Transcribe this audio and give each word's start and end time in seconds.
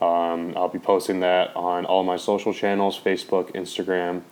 Um, 0.02 0.52
I'll 0.58 0.68
be 0.68 0.80
posting 0.80 1.22
that 1.22 1.56
on 1.56 1.86
all 1.86 2.04
my 2.04 2.18
social 2.18 2.54
channels 2.54 3.00
Facebook, 3.00 3.54
Instagram, 3.54 4.24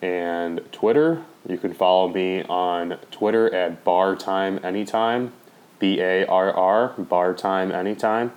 and 0.00 0.62
Twitter. 0.72 1.22
You 1.46 1.58
can 1.58 1.74
follow 1.74 2.08
me 2.08 2.42
on 2.44 2.96
Twitter 3.10 3.54
at 3.54 3.84
bar 3.84 4.16
time 4.16 4.58
anytime 4.64 5.34
B 5.78 6.00
A 6.00 6.24
R 6.26 6.52
R, 6.52 6.88
bar 6.98 7.34
time 7.34 7.72
anytime. 7.72 8.32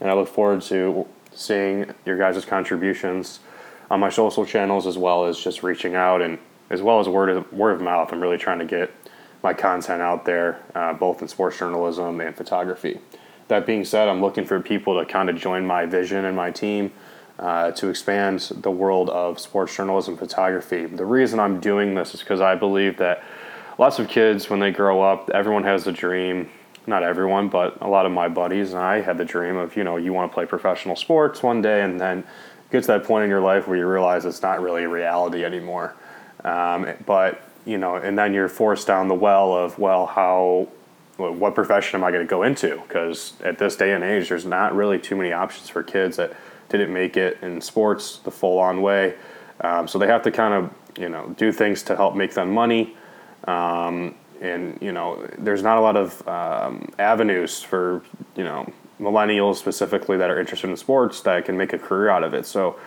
And 0.00 0.10
I 0.10 0.14
look 0.14 0.28
forward 0.28 0.62
to 0.62 1.06
seeing 1.32 1.94
your 2.04 2.18
guys' 2.18 2.44
contributions 2.44 3.40
on 3.90 4.00
my 4.00 4.10
social 4.10 4.44
channels 4.44 4.86
as 4.86 4.98
well 4.98 5.26
as 5.26 5.38
just 5.38 5.62
reaching 5.62 5.94
out 5.94 6.20
and 6.22 6.38
as 6.70 6.82
well 6.82 6.98
as 6.98 7.08
word 7.08 7.28
of, 7.28 7.52
word 7.52 7.72
of 7.72 7.80
mouth. 7.80 8.12
I'm 8.12 8.20
really 8.20 8.38
trying 8.38 8.58
to 8.58 8.64
get 8.64 8.92
my 9.42 9.54
content 9.54 10.02
out 10.02 10.24
there, 10.24 10.60
uh, 10.74 10.92
both 10.92 11.22
in 11.22 11.28
sports 11.28 11.58
journalism 11.58 12.20
and 12.20 12.36
photography. 12.36 13.00
That 13.48 13.64
being 13.64 13.84
said, 13.84 14.08
I'm 14.08 14.20
looking 14.20 14.44
for 14.44 14.60
people 14.60 14.98
to 14.98 15.06
kind 15.06 15.30
of 15.30 15.36
join 15.36 15.66
my 15.66 15.86
vision 15.86 16.24
and 16.24 16.36
my 16.36 16.50
team 16.50 16.92
uh, 17.38 17.70
to 17.72 17.88
expand 17.88 18.40
the 18.40 18.70
world 18.70 19.08
of 19.10 19.38
sports 19.38 19.76
journalism 19.76 20.16
photography. 20.16 20.86
The 20.86 21.04
reason 21.04 21.38
I'm 21.38 21.60
doing 21.60 21.94
this 21.94 22.14
is 22.14 22.20
because 22.20 22.40
I 22.40 22.54
believe 22.56 22.96
that 22.96 23.22
lots 23.78 23.98
of 23.98 24.08
kids, 24.08 24.48
when 24.50 24.60
they 24.60 24.70
grow 24.70 25.02
up, 25.02 25.30
everyone 25.30 25.64
has 25.64 25.86
a 25.86 25.92
dream. 25.92 26.50
Not 26.88 27.02
everyone, 27.02 27.48
but 27.48 27.80
a 27.80 27.88
lot 27.88 28.06
of 28.06 28.12
my 28.12 28.28
buddies 28.28 28.72
and 28.72 28.80
I 28.80 29.00
had 29.00 29.18
the 29.18 29.24
dream 29.24 29.56
of, 29.56 29.76
you 29.76 29.82
know, 29.82 29.96
you 29.96 30.12
want 30.12 30.30
to 30.30 30.34
play 30.34 30.46
professional 30.46 30.94
sports 30.94 31.42
one 31.42 31.60
day 31.60 31.82
and 31.82 32.00
then 32.00 32.22
get 32.70 32.82
to 32.82 32.86
that 32.88 33.04
point 33.04 33.24
in 33.24 33.30
your 33.30 33.40
life 33.40 33.66
where 33.66 33.76
you 33.76 33.88
realize 33.88 34.24
it's 34.24 34.42
not 34.42 34.62
really 34.62 34.84
a 34.84 34.88
reality 34.88 35.44
anymore. 35.44 35.96
Um, 36.44 36.86
but, 37.04 37.42
you 37.64 37.76
know, 37.76 37.96
and 37.96 38.16
then 38.16 38.32
you're 38.32 38.48
forced 38.48 38.86
down 38.86 39.08
the 39.08 39.14
well 39.16 39.52
of, 39.52 39.80
well, 39.80 40.06
how, 40.06 40.68
what 41.16 41.56
profession 41.56 41.98
am 41.98 42.04
I 42.04 42.12
going 42.12 42.24
to 42.24 42.30
go 42.30 42.44
into? 42.44 42.80
Because 42.82 43.32
at 43.42 43.58
this 43.58 43.74
day 43.74 43.92
and 43.92 44.04
age, 44.04 44.28
there's 44.28 44.46
not 44.46 44.72
really 44.72 45.00
too 45.00 45.16
many 45.16 45.32
options 45.32 45.68
for 45.68 45.82
kids 45.82 46.18
that 46.18 46.36
didn't 46.68 46.92
make 46.92 47.16
it 47.16 47.38
in 47.42 47.60
sports 47.60 48.18
the 48.18 48.30
full 48.30 48.60
on 48.60 48.80
way. 48.80 49.16
Um, 49.60 49.88
so 49.88 49.98
they 49.98 50.06
have 50.06 50.22
to 50.22 50.30
kind 50.30 50.54
of, 50.54 50.70
you 50.96 51.08
know, 51.08 51.34
do 51.36 51.50
things 51.50 51.82
to 51.84 51.96
help 51.96 52.14
make 52.14 52.34
them 52.34 52.52
money. 52.52 52.96
Um, 53.44 54.14
and 54.40 54.78
you 54.80 54.92
know, 54.92 55.26
there's 55.38 55.62
not 55.62 55.78
a 55.78 55.80
lot 55.80 55.96
of 55.96 56.26
um, 56.28 56.92
avenues 56.98 57.62
for 57.62 58.02
you 58.36 58.44
know 58.44 58.70
millennials 59.00 59.56
specifically 59.56 60.16
that 60.16 60.30
are 60.30 60.40
interested 60.40 60.70
in 60.70 60.76
sports 60.76 61.20
that 61.22 61.44
can 61.44 61.56
make 61.56 61.72
a 61.72 61.78
career 61.78 62.08
out 62.08 62.22
of 62.22 62.34
it. 62.34 62.46
So 62.46 62.78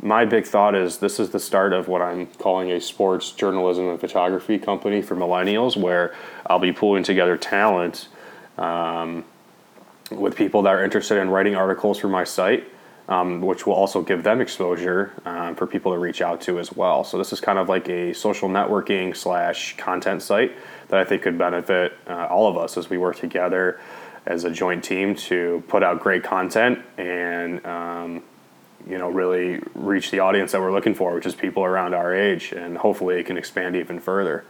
my 0.00 0.24
big 0.24 0.46
thought 0.46 0.74
is 0.74 0.98
this 0.98 1.18
is 1.18 1.30
the 1.30 1.40
start 1.40 1.72
of 1.72 1.88
what 1.88 2.00
I'm 2.00 2.26
calling 2.26 2.70
a 2.70 2.80
sports 2.80 3.32
journalism 3.32 3.88
and 3.88 4.00
photography 4.00 4.58
company 4.58 5.02
for 5.02 5.16
millennials, 5.16 5.76
where 5.76 6.14
I'll 6.46 6.58
be 6.58 6.72
pulling 6.72 7.02
together 7.02 7.36
talent 7.36 8.08
um, 8.56 9.24
with 10.10 10.36
people 10.36 10.62
that 10.62 10.74
are 10.74 10.84
interested 10.84 11.18
in 11.18 11.30
writing 11.30 11.54
articles 11.54 11.98
for 11.98 12.08
my 12.08 12.24
site. 12.24 12.64
Um, 13.08 13.40
which 13.40 13.66
will 13.66 13.72
also 13.72 14.02
give 14.02 14.22
them 14.22 14.42
exposure 14.42 15.14
um, 15.24 15.54
for 15.54 15.66
people 15.66 15.92
to 15.92 15.98
reach 15.98 16.20
out 16.20 16.42
to 16.42 16.58
as 16.58 16.70
well. 16.74 17.04
So 17.04 17.16
this 17.16 17.32
is 17.32 17.40
kind 17.40 17.58
of 17.58 17.66
like 17.66 17.88
a 17.88 18.12
social 18.12 18.50
networking 18.50 19.16
slash 19.16 19.78
content 19.78 20.20
site 20.20 20.52
that 20.88 21.00
I 21.00 21.04
think 21.04 21.22
could 21.22 21.38
benefit 21.38 21.94
uh, 22.06 22.26
all 22.26 22.48
of 22.48 22.58
us 22.58 22.76
as 22.76 22.90
we 22.90 22.98
work 22.98 23.16
together 23.16 23.80
as 24.26 24.44
a 24.44 24.50
joint 24.50 24.84
team 24.84 25.14
to 25.14 25.64
put 25.68 25.82
out 25.82 26.00
great 26.00 26.22
content 26.22 26.80
and 26.98 27.64
um, 27.64 28.22
you 28.86 28.98
know 28.98 29.08
really 29.08 29.60
reach 29.74 30.10
the 30.10 30.20
audience 30.20 30.52
that 30.52 30.60
we're 30.60 30.72
looking 30.72 30.94
for, 30.94 31.14
which 31.14 31.26
is 31.26 31.34
people 31.34 31.64
around 31.64 31.94
our 31.94 32.14
age, 32.14 32.52
and 32.52 32.76
hopefully 32.76 33.18
it 33.18 33.24
can 33.24 33.36
expand 33.36 33.74
even 33.74 33.98
further. 33.98 34.44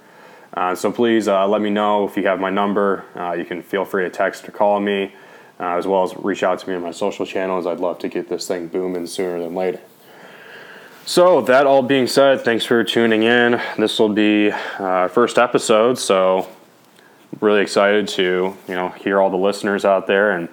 Uh, 0.55 0.75
so 0.75 0.91
please 0.91 1.29
uh, 1.29 1.47
let 1.47 1.61
me 1.61 1.71
know 1.71 2.07
if 2.07 2.17
you 2.17 2.27
have 2.27 2.41
my 2.41 2.51
number. 2.51 3.05
Uh, 3.15 3.33
you 3.33 3.45
can 3.45 3.63
feel 3.63 3.85
free 3.85 4.05
to 4.05 4.11
text 4.11 4.49
or 4.49 4.53
call 4.53 4.81
me, 4.81 5.13
uh, 5.61 5.77
as 5.77 5.87
well 5.87 6.05
as 6.05 6.17
reach 6.17 6.43
out 6.43 6.59
to 6.61 6.69
me 6.69 6.75
on 6.75 6.83
my 6.83 6.91
social 6.91 7.27
channels. 7.27 7.67
I'd 7.67 7.81
love 7.81 7.99
to 8.01 8.09
get 8.09 8.29
this 8.29 8.47
thing 8.47 8.69
booming 8.69 9.07
sooner 9.07 9.41
than 9.41 9.55
later. 9.55 9.81
So, 11.05 11.41
that 11.43 11.67
all 11.67 11.83
being 11.83 12.07
said, 12.07 12.43
thanks 12.43 12.67
for 12.67 12.85
tuning 12.85 13.23
in. 13.23 13.61
This 13.79 13.99
will 13.99 14.11
be 14.11 14.53
our 14.79 15.09
first 15.09 15.39
episode, 15.39 15.99
so 15.99 16.47
really 17.41 17.63
excited 17.63 18.09
to 18.09 18.57
you 18.67 18.75
know 18.75 18.89
hear 18.91 19.21
all 19.21 19.31
the 19.31 19.37
listeners 19.37 19.85
out 19.85 20.07
there, 20.07 20.33
and 20.33 20.49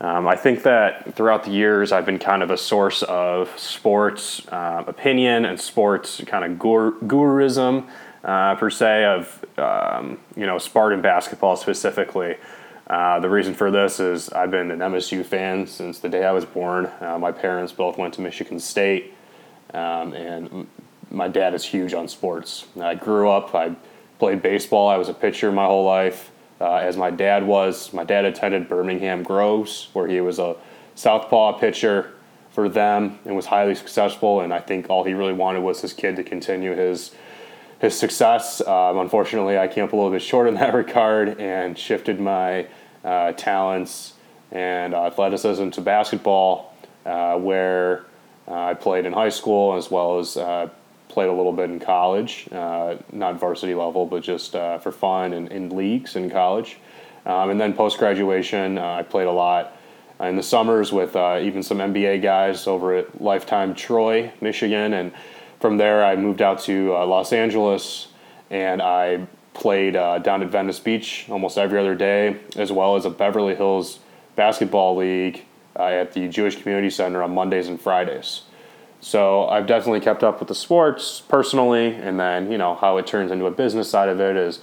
um, 0.00 0.28
I 0.28 0.36
think 0.36 0.62
that 0.64 1.14
throughout 1.14 1.44
the 1.44 1.50
years 1.50 1.92
I've 1.92 2.04
been 2.04 2.18
kind 2.18 2.42
of 2.42 2.50
a 2.50 2.58
source 2.58 3.02
of 3.04 3.58
sports 3.58 4.46
uh, 4.48 4.84
opinion 4.86 5.46
and 5.46 5.58
sports 5.58 6.22
kind 6.26 6.44
of 6.44 6.58
gur- 6.58 6.92
guruism 7.00 7.88
uh, 8.22 8.56
per 8.56 8.68
se 8.68 9.04
of 9.04 9.44
um, 9.58 10.18
you 10.36 10.44
know 10.46 10.58
Spartan 10.58 11.00
basketball 11.00 11.56
specifically. 11.56 12.36
Uh, 12.86 13.18
the 13.18 13.28
reason 13.28 13.52
for 13.52 13.70
this 13.70 13.98
is 13.98 14.28
I've 14.30 14.50
been 14.50 14.70
an 14.70 14.78
MSU 14.78 15.24
fan 15.24 15.66
since 15.66 15.98
the 15.98 16.08
day 16.08 16.24
I 16.24 16.30
was 16.30 16.44
born. 16.44 16.90
Uh, 17.00 17.18
my 17.18 17.32
parents 17.32 17.72
both 17.72 17.98
went 17.98 18.14
to 18.14 18.20
Michigan 18.20 18.60
State. 18.60 19.12
Um, 19.74 20.12
and 20.12 20.68
my 21.10 21.28
dad 21.28 21.54
is 21.54 21.64
huge 21.64 21.94
on 21.94 22.08
sports. 22.08 22.66
I 22.80 22.94
grew 22.94 23.28
up, 23.30 23.54
I 23.54 23.74
played 24.18 24.40
baseball, 24.40 24.88
I 24.88 24.96
was 24.96 25.08
a 25.08 25.14
pitcher 25.14 25.50
my 25.50 25.66
whole 25.66 25.84
life. 25.84 26.30
Uh, 26.60 26.76
as 26.76 26.96
my 26.96 27.10
dad 27.10 27.46
was, 27.46 27.92
my 27.92 28.04
dad 28.04 28.24
attended 28.24 28.68
Birmingham 28.68 29.22
Groves, 29.22 29.88
where 29.92 30.06
he 30.06 30.20
was 30.20 30.38
a 30.38 30.56
southpaw 30.94 31.58
pitcher 31.58 32.12
for 32.50 32.68
them 32.68 33.18
and 33.26 33.36
was 33.36 33.46
highly 33.46 33.74
successful. 33.74 34.40
And 34.40 34.54
I 34.54 34.60
think 34.60 34.88
all 34.88 35.04
he 35.04 35.12
really 35.12 35.34
wanted 35.34 35.60
was 35.60 35.82
his 35.82 35.92
kid 35.92 36.16
to 36.16 36.24
continue 36.24 36.74
his 36.74 37.10
his 37.80 37.98
success. 37.98 38.60
Um, 38.60 38.98
unfortunately, 38.98 39.58
I 39.58 39.68
came 39.68 39.84
up 39.84 39.92
a 39.92 39.96
little 39.96 40.10
bit 40.10 40.22
short 40.22 40.48
in 40.48 40.54
that 40.54 40.74
regard 40.74 41.40
and 41.40 41.78
shifted 41.78 42.20
my 42.20 42.66
uh, 43.04 43.32
talents 43.32 44.14
and 44.50 44.94
uh, 44.94 45.06
athleticism 45.06 45.70
to 45.70 45.80
basketball, 45.80 46.74
uh, 47.04 47.36
where 47.38 48.04
uh, 48.48 48.54
I 48.54 48.74
played 48.74 49.06
in 49.06 49.12
high 49.12 49.28
school 49.28 49.76
as 49.76 49.90
well 49.90 50.18
as 50.18 50.36
uh, 50.36 50.68
played 51.08 51.28
a 51.28 51.32
little 51.32 51.52
bit 51.52 51.70
in 51.70 51.80
college, 51.80 52.48
uh, 52.52 52.96
not 53.12 53.38
varsity 53.38 53.74
level, 53.74 54.06
but 54.06 54.22
just 54.22 54.52
for 54.52 54.92
fun 54.92 55.32
and 55.32 55.50
in 55.50 55.70
leagues 55.70 56.16
in 56.16 56.30
college. 56.30 56.78
Um, 57.24 57.50
and 57.50 57.60
then 57.60 57.72
post 57.72 57.98
graduation, 57.98 58.78
I 58.78 59.02
played 59.02 59.26
a 59.26 59.32
lot 59.32 59.76
in 60.20 60.36
the 60.36 60.42
summers 60.42 60.92
with 60.92 61.16
even 61.16 61.62
some 61.62 61.78
NBA 61.78 62.22
guys 62.22 62.66
over 62.66 62.94
at 62.94 63.20
Lifetime 63.20 63.74
Troy, 63.74 64.32
Michigan. 64.40 64.94
And 64.94 65.12
from 65.60 65.76
there, 65.78 66.04
I 66.04 66.16
moved 66.16 66.42
out 66.42 66.60
to 66.60 66.92
Los 66.92 67.32
Angeles 67.32 68.08
and 68.50 68.80
I 68.80 69.26
played 69.54 69.96
uh, 69.96 70.18
down 70.18 70.42
at 70.42 70.48
Venice 70.48 70.78
Beach 70.78 71.26
almost 71.30 71.58
every 71.58 71.78
other 71.78 71.94
day, 71.94 72.36
as 72.56 72.70
well 72.70 72.96
as 72.96 73.04
a 73.04 73.10
Beverly 73.10 73.54
Hills 73.54 73.98
basketball 74.36 74.96
league 74.96 75.44
uh, 75.78 75.84
at 75.84 76.12
the 76.12 76.28
Jewish 76.28 76.60
Community 76.60 76.90
Center 76.90 77.22
on 77.22 77.34
Mondays 77.34 77.68
and 77.68 77.80
Fridays. 77.80 78.42
So 79.00 79.46
I've 79.46 79.66
definitely 79.66 80.00
kept 80.00 80.22
up 80.22 80.40
with 80.40 80.48
the 80.48 80.54
sports 80.54 81.22
personally, 81.28 81.94
and 81.94 82.18
then 82.18 82.50
you 82.50 82.58
know 82.58 82.74
how 82.74 82.96
it 82.98 83.06
turns 83.06 83.30
into 83.30 83.46
a 83.46 83.50
business 83.50 83.88
side 83.88 84.08
of 84.08 84.20
it 84.20 84.36
is, 84.36 84.60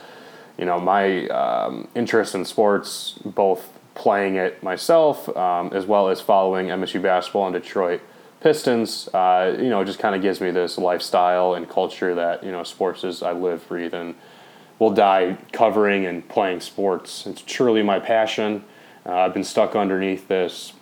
you 0.57 0.65
know, 0.65 0.79
my 0.79 1.27
um, 1.29 1.87
interest 1.95 2.35
in 2.35 2.45
sports, 2.45 3.15
both 3.25 3.69
playing 3.95 4.35
it 4.35 4.61
myself 4.63 5.29
um, 5.37 5.71
as 5.73 5.85
well 5.85 6.09
as 6.09 6.19
following 6.19 6.67
MSU 6.67 7.01
basketball 7.01 7.47
in 7.47 7.53
Detroit 7.53 8.01
Pistons. 8.43 9.07
Uh, 9.13 9.55
you 9.57 9.69
know, 9.69 9.79
it 9.79 9.85
just 9.85 9.99
kind 9.99 10.13
of 10.13 10.21
gives 10.21 10.41
me 10.41 10.51
this 10.51 10.77
lifestyle 10.77 11.53
and 11.53 11.67
culture 11.69 12.13
that 12.13 12.43
you 12.43 12.51
know 12.51 12.61
sports 12.63 13.05
is 13.05 13.23
I 13.23 13.31
live, 13.31 13.65
breathe, 13.69 13.93
and 13.93 14.15
will 14.79 14.91
die 14.91 15.37
covering 15.53 16.05
and 16.05 16.27
playing 16.27 16.59
sports. 16.59 17.25
It's 17.25 17.41
truly 17.41 17.81
my 17.83 17.99
passion. 17.99 18.65
Uh, 19.05 19.13
I've 19.13 19.33
been 19.33 19.45
stuck 19.45 19.77
underneath 19.77 20.27
this 20.27 20.73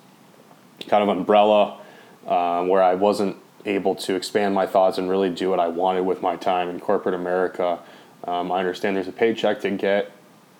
kind 0.88 1.04
of 1.04 1.10
umbrella 1.16 1.78
uh, 2.26 2.66
where 2.66 2.82
I 2.82 2.96
wasn't 2.96 3.38
able 3.66 3.94
to 3.94 4.16
expand 4.16 4.56
my 4.56 4.66
thoughts 4.66 4.98
and 4.98 5.08
really 5.08 5.30
do 5.30 5.52
what 5.52 5.60
I 5.60 5.68
wanted 5.68 6.02
with 6.02 6.20
my 6.20 6.36
time 6.38 6.68
in 6.68 6.80
corporate 6.80 7.14
America. 7.14 7.78
Um, 8.24 8.52
I 8.52 8.58
understand 8.58 8.96
there's 8.96 9.08
a 9.08 9.12
paycheck 9.12 9.62
to 9.62 9.70
get, 9.70 10.12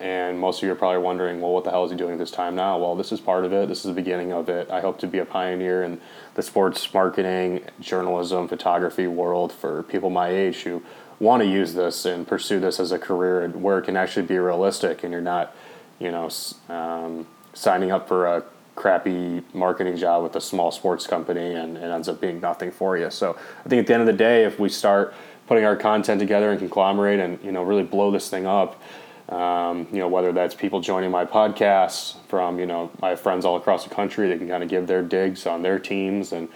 And 0.02 0.36
most 0.40 0.58
of 0.58 0.66
you 0.66 0.72
are 0.72 0.74
probably 0.74 1.00
wondering, 1.00 1.40
well, 1.40 1.52
what 1.52 1.62
the 1.62 1.70
hell 1.70 1.84
is 1.84 1.92
he 1.92 1.96
doing 1.96 2.14
at 2.14 2.18
this 2.18 2.32
time 2.32 2.56
now? 2.56 2.76
Well, 2.76 2.96
this 2.96 3.12
is 3.12 3.20
part 3.20 3.44
of 3.44 3.52
it. 3.52 3.68
This 3.68 3.78
is 3.78 3.84
the 3.84 3.92
beginning 3.92 4.32
of 4.32 4.48
it. 4.48 4.68
I 4.68 4.80
hope 4.80 4.98
to 4.98 5.06
be 5.06 5.18
a 5.18 5.24
pioneer 5.24 5.84
in 5.84 6.00
the 6.34 6.42
sports 6.42 6.92
marketing, 6.92 7.62
journalism, 7.78 8.48
photography 8.48 9.06
world 9.06 9.52
for 9.52 9.84
people 9.84 10.10
my 10.10 10.28
age 10.28 10.62
who 10.62 10.82
want 11.20 11.40
to 11.40 11.48
use 11.48 11.74
this 11.74 12.04
and 12.04 12.26
pursue 12.26 12.58
this 12.58 12.80
as 12.80 12.90
a 12.90 12.98
career 12.98 13.48
where 13.50 13.78
it 13.78 13.82
can 13.82 13.96
actually 13.96 14.26
be 14.26 14.36
realistic 14.36 15.04
and 15.04 15.12
you're 15.12 15.20
not, 15.20 15.54
you 16.00 16.10
know, 16.10 16.28
um, 16.68 17.24
signing 17.54 17.92
up 17.92 18.08
for 18.08 18.26
a 18.26 18.42
crappy 18.74 19.40
marketing 19.54 19.96
job 19.96 20.24
with 20.24 20.34
a 20.34 20.40
small 20.40 20.72
sports 20.72 21.06
company 21.06 21.54
and 21.54 21.76
it 21.76 21.92
ends 21.92 22.08
up 22.08 22.20
being 22.20 22.40
nothing 22.40 22.72
for 22.72 22.98
you. 22.98 23.08
So 23.08 23.38
I 23.64 23.68
think 23.68 23.78
at 23.78 23.86
the 23.86 23.94
end 23.94 24.00
of 24.00 24.08
the 24.08 24.12
day, 24.12 24.44
if 24.44 24.58
we 24.58 24.68
start 24.68 25.14
putting 25.46 25.64
our 25.64 25.76
content 25.76 26.18
together 26.18 26.50
and 26.50 26.58
conglomerate 26.58 27.20
and 27.20 27.38
you 27.44 27.52
know 27.52 27.62
really 27.62 27.82
blow 27.82 28.10
this 28.10 28.28
thing 28.28 28.46
up, 28.46 28.82
um, 29.32 29.86
you 29.90 29.98
know 29.98 30.08
whether 30.08 30.32
that's 30.32 30.54
people 30.54 30.80
joining 30.80 31.10
my 31.10 31.24
podcasts 31.24 32.16
from 32.28 32.58
you 32.58 32.66
know 32.66 32.90
my 33.00 33.16
friends 33.16 33.44
all 33.44 33.56
across 33.56 33.84
the 33.84 33.94
country, 33.94 34.28
that 34.28 34.38
can 34.38 34.48
kind 34.48 34.62
of 34.62 34.68
give 34.68 34.86
their 34.86 35.02
digs 35.02 35.46
on 35.46 35.62
their 35.62 35.78
teams 35.78 36.32
and 36.32 36.48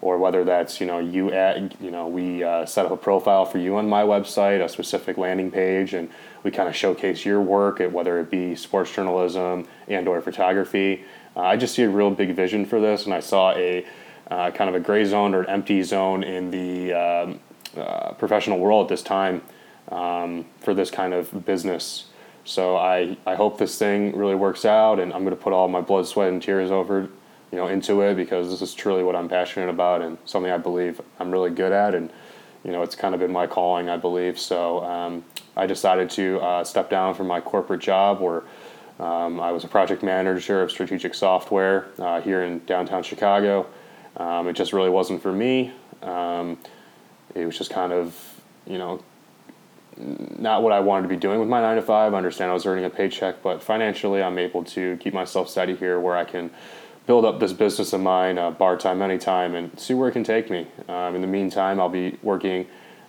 or 0.00 0.18
whether 0.18 0.44
that's 0.44 0.80
you 0.80 0.86
know 0.86 0.98
you 0.98 1.32
at 1.32 1.80
you 1.80 1.90
know 1.90 2.08
we 2.08 2.42
uh, 2.42 2.66
set 2.66 2.84
up 2.84 2.92
a 2.92 2.96
profile 2.96 3.44
for 3.44 3.58
you 3.58 3.76
on 3.76 3.88
my 3.88 4.02
website, 4.02 4.62
a 4.62 4.68
specific 4.68 5.16
landing 5.16 5.50
page, 5.50 5.94
and 5.94 6.10
we 6.42 6.50
kind 6.50 6.68
of 6.68 6.74
showcase 6.74 7.24
your 7.24 7.40
work 7.40 7.80
at 7.80 7.92
whether 7.92 8.18
it 8.18 8.30
be 8.30 8.54
sports 8.56 8.92
journalism 8.92 9.66
and 9.88 10.08
or 10.08 10.20
photography. 10.20 11.04
Uh, 11.36 11.40
I 11.40 11.56
just 11.56 11.74
see 11.74 11.82
a 11.82 11.88
real 11.88 12.10
big 12.10 12.34
vision 12.34 12.66
for 12.66 12.80
this, 12.80 13.04
and 13.04 13.14
I 13.14 13.20
saw 13.20 13.52
a 13.52 13.86
uh, 14.30 14.50
kind 14.50 14.68
of 14.68 14.74
a 14.74 14.80
gray 14.80 15.04
zone 15.04 15.34
or 15.34 15.42
an 15.42 15.50
empty 15.50 15.82
zone 15.82 16.24
in 16.24 16.50
the 16.50 16.92
um, 16.92 17.40
uh, 17.76 18.12
professional 18.12 18.58
world 18.58 18.86
at 18.86 18.88
this 18.88 19.02
time 19.02 19.42
um, 19.90 20.44
for 20.60 20.74
this 20.74 20.90
kind 20.90 21.14
of 21.14 21.44
business. 21.46 22.06
So 22.44 22.76
I, 22.76 23.16
I 23.26 23.34
hope 23.34 23.58
this 23.58 23.78
thing 23.78 24.16
really 24.16 24.34
works 24.34 24.64
out, 24.64 25.00
and 25.00 25.12
I'm 25.12 25.24
going 25.24 25.36
to 25.36 25.42
put 25.42 25.52
all 25.52 25.68
my 25.68 25.80
blood, 25.80 26.06
sweat, 26.06 26.28
and 26.28 26.42
tears 26.42 26.70
over, 26.70 27.08
you 27.50 27.58
know, 27.58 27.68
into 27.68 28.02
it 28.02 28.16
because 28.16 28.50
this 28.50 28.60
is 28.60 28.74
truly 28.74 29.02
what 29.02 29.16
I'm 29.16 29.28
passionate 29.28 29.70
about 29.70 30.02
and 30.02 30.18
something 30.26 30.52
I 30.52 30.58
believe 30.58 31.00
I'm 31.18 31.30
really 31.30 31.50
good 31.50 31.72
at, 31.72 31.94
and 31.94 32.10
you 32.64 32.72
know, 32.72 32.82
it's 32.82 32.94
kind 32.96 33.14
of 33.14 33.20
been 33.20 33.32
my 33.32 33.46
calling, 33.46 33.88
I 33.88 33.96
believe. 33.98 34.38
So 34.38 34.82
um, 34.84 35.24
I 35.56 35.66
decided 35.66 36.08
to 36.10 36.40
uh, 36.40 36.64
step 36.64 36.88
down 36.88 37.14
from 37.14 37.26
my 37.26 37.40
corporate 37.40 37.80
job 37.80 38.20
where 38.20 38.42
um, 38.98 39.38
I 39.38 39.52
was 39.52 39.64
a 39.64 39.68
project 39.68 40.02
manager 40.02 40.62
of 40.62 40.70
strategic 40.70 41.14
software 41.14 41.88
uh, 41.98 42.20
here 42.22 42.42
in 42.42 42.64
downtown 42.64 43.02
Chicago. 43.02 43.66
Um, 44.16 44.48
it 44.48 44.54
just 44.54 44.72
really 44.72 44.88
wasn't 44.88 45.20
for 45.20 45.32
me. 45.32 45.72
Um, 46.02 46.58
it 47.34 47.44
was 47.44 47.58
just 47.58 47.70
kind 47.70 47.92
of, 47.92 48.16
you 48.66 48.78
know, 48.78 49.02
not 49.96 50.62
what 50.62 50.72
I 50.72 50.80
wanted 50.80 51.02
to 51.02 51.08
be 51.08 51.16
doing 51.16 51.40
with 51.40 51.48
my 51.48 51.60
nine 51.60 51.76
to 51.76 51.82
five. 51.82 52.14
I 52.14 52.16
understand 52.16 52.50
I 52.50 52.54
was 52.54 52.66
earning 52.66 52.84
a 52.84 52.90
paycheck, 52.90 53.42
but 53.42 53.62
financially, 53.62 54.22
I'm 54.22 54.38
able 54.38 54.64
to 54.64 54.96
keep 54.98 55.14
myself 55.14 55.48
steady 55.48 55.76
here 55.76 56.00
where 56.00 56.16
I 56.16 56.24
can 56.24 56.50
build 57.06 57.24
up 57.24 57.38
this 57.38 57.52
business 57.52 57.92
of 57.92 58.00
mine, 58.00 58.38
uh, 58.38 58.50
bar 58.50 58.76
time, 58.76 59.02
anytime, 59.02 59.54
and 59.54 59.78
see 59.78 59.94
where 59.94 60.08
it 60.08 60.12
can 60.12 60.24
take 60.24 60.50
me. 60.50 60.66
Um, 60.88 61.14
in 61.14 61.20
the 61.20 61.26
meantime, 61.26 61.78
I'll 61.78 61.88
be 61.88 62.18
working, 62.22 62.66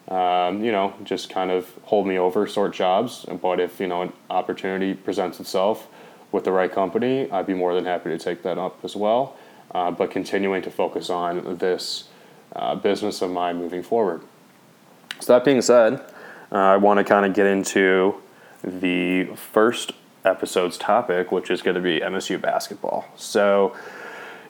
um, 0.09 0.63
you 0.63 0.71
know, 0.71 0.93
just 1.03 1.29
kind 1.29 1.49
of 1.49 1.73
hold 1.83 2.05
me 2.05 2.17
over 2.17 2.45
sort 2.45 2.73
jobs. 2.73 3.25
But 3.41 3.59
if, 3.59 3.79
you 3.79 3.87
know, 3.87 4.01
an 4.01 4.13
opportunity 4.29 4.93
presents 4.93 5.39
itself 5.39 5.87
with 6.31 6.43
the 6.43 6.51
right 6.51 6.71
company, 6.71 7.31
I'd 7.31 7.47
be 7.47 7.53
more 7.53 7.73
than 7.73 7.85
happy 7.85 8.09
to 8.09 8.17
take 8.17 8.43
that 8.43 8.57
up 8.57 8.83
as 8.83 8.95
well. 8.95 9.37
Uh, 9.73 9.91
but 9.91 10.11
continuing 10.11 10.61
to 10.61 10.71
focus 10.71 11.09
on 11.09 11.57
this 11.57 12.09
uh, 12.55 12.75
business 12.75 13.21
of 13.21 13.31
mine 13.31 13.57
moving 13.57 13.81
forward. 13.81 14.21
So, 15.19 15.33
that 15.33 15.45
being 15.45 15.61
said, 15.61 16.01
uh, 16.55 16.59
I 16.59 16.77
want 16.77 16.99
to 16.99 17.03
kind 17.03 17.25
of 17.25 17.33
get 17.33 17.45
into 17.45 18.15
the 18.63 19.25
first 19.35 19.91
episode's 20.23 20.77
topic, 20.77 21.29
which 21.31 21.51
is 21.51 21.61
going 21.61 21.75
to 21.75 21.81
be 21.81 21.99
MSU 21.99 22.39
basketball. 22.39 23.05
So, 23.17 23.75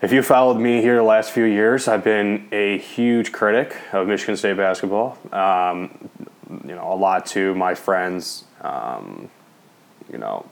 if 0.04 0.12
you 0.12 0.22
followed 0.22 0.60
me 0.60 0.82
here 0.82 0.98
the 0.98 1.04
last 1.04 1.32
few 1.32 1.46
years, 1.46 1.88
I've 1.88 2.04
been 2.04 2.48
a 2.52 2.78
huge 2.78 3.32
critic 3.32 3.76
of 3.92 4.08
Michigan 4.08 4.38
State 4.38 4.56
basketball. 4.56 5.18
Um, 5.32 6.10
you 6.64 6.76
know, 6.76 6.94
a 6.94 6.96
lot 6.96 7.26
to 7.28 7.56
my 7.56 7.74
friends, 7.74 8.44
um, 8.62 9.32
you 10.12 10.20
know, 10.20 10.46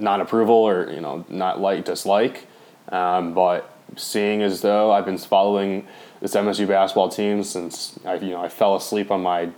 non-approval 0.00 0.54
or 0.56 0.90
you 0.90 1.00
know, 1.00 1.24
not 1.28 1.60
like 1.60 1.84
dislike. 1.84 2.48
Um, 2.88 3.34
but 3.34 3.70
seeing 3.96 4.42
as 4.42 4.62
though 4.62 4.90
I've 4.90 5.04
been 5.04 5.18
following 5.18 5.86
this 6.20 6.34
MSU 6.34 6.66
basketball 6.66 7.08
team 7.08 7.44
since 7.44 8.00
I, 8.04 8.14
you 8.14 8.30
know, 8.30 8.42
I 8.42 8.48
fell 8.48 8.74
asleep 8.74 9.12
on 9.12 9.22
my 9.22 9.50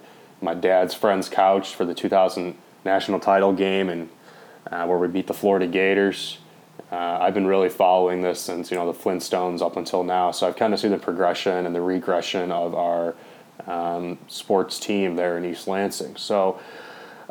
my 0.44 0.54
dad's 0.54 0.94
friend's 0.94 1.28
couch 1.28 1.74
for 1.74 1.84
the 1.84 1.94
2000 1.94 2.56
national 2.84 3.18
title 3.18 3.52
game 3.52 3.88
and 3.88 4.08
uh, 4.70 4.86
where 4.86 4.98
we 4.98 5.08
beat 5.08 5.26
the 5.26 5.34
Florida 5.34 5.66
Gators. 5.66 6.38
Uh, 6.92 7.18
I've 7.20 7.34
been 7.34 7.46
really 7.46 7.68
following 7.68 8.22
this 8.22 8.40
since 8.40 8.70
you 8.70 8.76
know 8.76 8.90
the 8.90 8.98
Flintstones 8.98 9.62
up 9.62 9.76
until 9.76 10.04
now, 10.04 10.30
so 10.30 10.46
I've 10.46 10.56
kind 10.56 10.72
of 10.72 10.80
seen 10.80 10.90
the 10.90 10.98
progression 10.98 11.66
and 11.66 11.74
the 11.74 11.80
regression 11.80 12.52
of 12.52 12.74
our 12.74 13.14
um, 13.66 14.18
sports 14.28 14.78
team 14.78 15.16
there 15.16 15.38
in 15.38 15.44
East 15.44 15.66
Lansing. 15.66 16.16
So, 16.16 16.60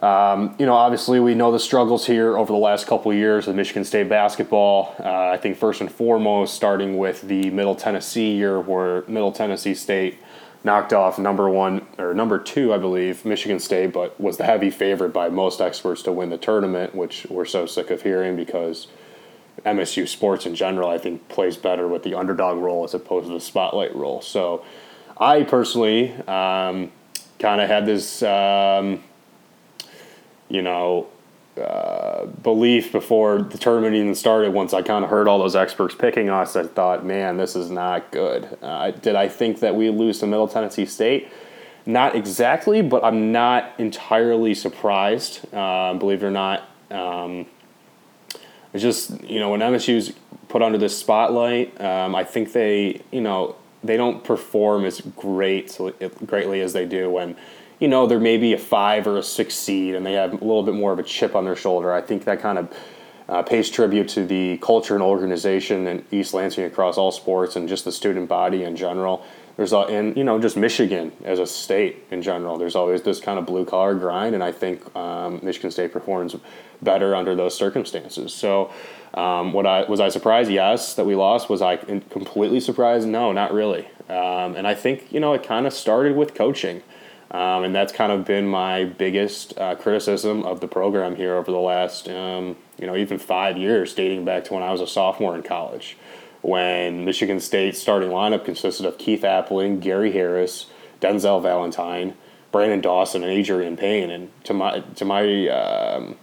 um, 0.02 0.56
you 0.58 0.66
know, 0.66 0.74
obviously 0.74 1.20
we 1.20 1.36
know 1.36 1.52
the 1.52 1.60
struggles 1.60 2.06
here 2.06 2.38
over 2.38 2.52
the 2.52 2.58
last 2.58 2.88
couple 2.88 3.14
years 3.14 3.48
of 3.48 3.56
Michigan 3.56 3.86
State 3.86 4.10
basketball. 4.10 4.96
Uh, 5.00 5.30
I 5.30 5.38
think 5.38 5.58
first 5.58 5.82
and 5.82 5.92
foremost, 5.92 6.56
starting 6.56 6.98
with 6.98 7.22
the 7.22 7.50
Middle 7.52 7.76
Tennessee 7.76 8.36
year, 8.36 8.60
where 8.60 9.04
Middle 9.08 9.32
Tennessee 9.32 9.76
State 9.76 10.18
knocked 10.64 10.94
off 10.94 11.20
number 11.20 11.50
one 11.50 11.86
or 11.98 12.14
number 12.14 12.40
two, 12.40 12.74
I 12.74 12.78
believe, 12.78 13.26
Michigan 13.26 13.60
State, 13.60 13.92
but 13.92 14.20
was 14.20 14.38
the 14.38 14.46
heavy 14.46 14.70
favorite 14.70 15.10
by 15.10 15.30
most 15.30 15.60
experts 15.60 16.02
to 16.04 16.12
win 16.12 16.30
the 16.30 16.38
tournament, 16.38 16.96
which 16.96 17.28
we're 17.30 17.46
so 17.46 17.66
sick 17.66 17.90
of 17.90 18.02
hearing 18.02 18.36
because 18.36 18.88
MSU 19.66 20.08
sports 20.08 20.46
in 20.46 20.56
general, 20.56 20.90
I 20.90 20.98
think, 20.98 21.28
plays 21.30 21.58
better 21.58 21.88
with 21.88 22.04
the 22.04 22.16
underdog 22.16 22.58
role 22.58 22.84
as 22.84 22.94
opposed 22.94 23.28
to 23.28 23.34
the 23.34 23.40
spotlight 23.40 23.96
role. 23.96 24.22
So 24.22 24.64
I 25.18 25.44
personally 25.44 26.12
um, 26.28 26.92
kind 27.40 27.62
of 27.62 27.68
had 27.68 27.86
this, 27.86 28.24
um, 28.24 29.04
you 30.50 30.62
know, 30.62 31.08
uh, 31.60 32.26
belief 32.26 32.92
before 32.92 33.42
the 33.44 33.58
tournament 33.58 33.96
even 33.96 34.16
started. 34.16 34.54
Once 34.54 34.74
I 34.74 34.82
kind 34.82 35.04
of 35.04 35.10
heard 35.10 35.28
all 35.28 35.40
those 35.40 35.56
experts 35.56 35.94
picking 35.94 36.30
us, 36.30 36.56
I 36.56 36.64
thought, 36.64 37.06
man, 37.06 37.38
this 37.38 37.56
is 37.56 37.70
not 37.70 38.12
good. 38.12 38.58
Uh, 38.62 38.92
did 38.92 39.16
I 39.16 39.28
think 39.28 39.60
that 39.60 39.76
we 39.76 39.90
lose 39.90 40.20
to 40.20 40.28
Middle 40.28 40.48
Tennessee 40.48 40.86
State? 40.86 41.30
Not 41.86 42.16
exactly, 42.16 42.82
but 42.82 43.04
I'm 43.04 43.32
not 43.32 43.74
entirely 43.78 44.56
surprised. 44.56 45.42
Uh, 45.54 45.94
believe 45.94 46.24
it 46.24 46.26
or 46.26 46.32
not, 46.32 46.70
um, 46.90 47.46
it's 48.74 48.82
just 48.82 49.22
you 49.24 49.40
know 49.40 49.52
when 49.52 49.60
MSU's 49.60 50.14
put 50.48 50.62
under 50.62 50.78
this 50.78 50.98
spotlight, 50.98 51.80
um, 51.82 52.16
I 52.16 52.24
think 52.24 52.54
they 52.54 53.02
you 53.12 53.22
know 53.22 53.56
they 53.84 53.98
don't 53.98 54.24
perform 54.24 54.86
as 54.86 55.02
great 55.02 55.78
greatly 56.26 56.62
as 56.62 56.74
they 56.74 56.86
do 56.86 57.10
when 57.10 57.36
you 57.84 57.90
know, 57.90 58.08
they're 58.08 58.18
maybe 58.18 58.54
a 58.54 58.58
five 58.58 59.06
or 59.08 59.18
a 59.18 59.24
six 59.24 59.56
seed 59.56 59.94
and 59.94 60.06
they 60.06 60.14
have 60.14 60.32
a 60.32 60.36
little 60.38 60.64
bit 60.64 60.74
more 60.74 60.94
of 60.94 61.00
a 61.00 61.04
chip 61.04 61.36
on 61.36 61.44
their 61.44 61.58
shoulder. 61.58 61.92
I 61.92 62.00
think 62.00 62.24
that 62.24 62.40
kind 62.40 62.58
of 62.58 62.74
uh, 63.28 63.44
pays 63.44 63.70
tribute 63.70 64.08
to 64.08 64.26
the 64.26 64.58
culture 64.60 64.94
and 64.94 65.04
organization 65.04 65.86
in 65.88 66.06
East 66.10 66.34
Lansing 66.34 66.64
across 66.64 66.98
all 66.98 67.12
sports 67.12 67.58
and 67.58 67.68
just 67.68 67.84
the 67.84 67.92
student 67.92 68.30
body 68.30 68.64
in 68.64 68.78
general. 68.78 69.26
There's 69.58 69.74
a, 69.74 69.80
and 69.80 70.16
you 70.16 70.24
know 70.24 70.40
just 70.40 70.56
Michigan 70.56 71.12
as 71.26 71.40
a 71.40 71.46
state 71.46 72.06
in 72.10 72.22
general. 72.22 72.58
There's 72.58 72.76
always 72.76 73.02
this 73.02 73.20
kind 73.20 73.38
of 73.38 73.46
blue 73.46 73.66
collar 73.66 73.96
grind, 73.96 74.34
and 74.34 74.44
I 74.44 74.54
think 74.54 74.96
um, 74.96 75.42
Michigan 75.44 75.70
State 75.70 75.92
performs 75.92 76.38
better 76.82 77.14
under 77.14 77.36
those 77.36 77.56
circumstances. 77.56 78.34
So, 78.34 78.72
um, 79.14 79.52
what 79.52 79.68
I 79.68 79.84
was 79.84 80.00
I 80.00 80.08
surprised? 80.08 80.50
Yes, 80.50 80.96
that 80.96 81.06
we 81.06 81.16
lost. 81.16 81.50
Was 81.50 81.62
I 81.62 81.76
completely 81.76 82.62
surprised? 82.62 83.08
No, 83.08 83.32
not 83.34 83.54
really. 83.54 83.88
Um, 84.10 84.56
and 84.56 84.66
I 84.66 84.74
think 84.74 85.12
you 85.12 85.20
know 85.20 85.34
it 85.34 85.44
kind 85.44 85.68
of 85.68 85.74
started 85.74 86.16
with 86.16 86.34
coaching. 86.34 86.82
Um, 87.34 87.64
and 87.64 87.74
that's 87.74 87.92
kind 87.92 88.12
of 88.12 88.26
been 88.26 88.48
my 88.48 88.86
biggest 88.86 89.58
uh, 89.58 89.74
criticism 89.76 90.44
of 90.44 90.60
the 90.60 90.68
program 90.68 91.16
here 91.16 91.36
over 91.36 91.52
the 91.52 91.58
last, 91.58 92.08
um, 92.08 92.56
you 92.78 92.86
know, 92.86 92.96
even 92.96 93.18
five 93.18 93.58
years, 93.58 93.96
dating 93.96 94.24
back 94.24 94.46
to 94.46 94.54
when 94.54 94.62
I 94.62 94.72
was 94.72 94.82
a 94.82 94.88
sophomore 94.88 95.36
in 95.36 95.42
college, 95.42 95.98
when 96.42 97.06
Michigan 97.06 97.40
State's 97.40 97.80
starting 97.80 98.10
lineup 98.10 98.46
consisted 98.46 98.86
of 98.86 99.00
Keith 99.00 99.24
Appling, 99.24 99.80
Gary 99.80 100.12
Harris, 100.12 100.68
Denzel 101.02 101.42
Valentine, 101.42 102.14
Branden 102.54 102.84
Dawson, 102.84 103.24
and 103.24 103.32
Adreian 103.32 103.80
Payne. 103.80 104.12
And 104.12 104.30
to 104.44 104.54
my 104.54 104.82
to 104.82 105.04
my 105.04 105.48
um, 105.48 106.18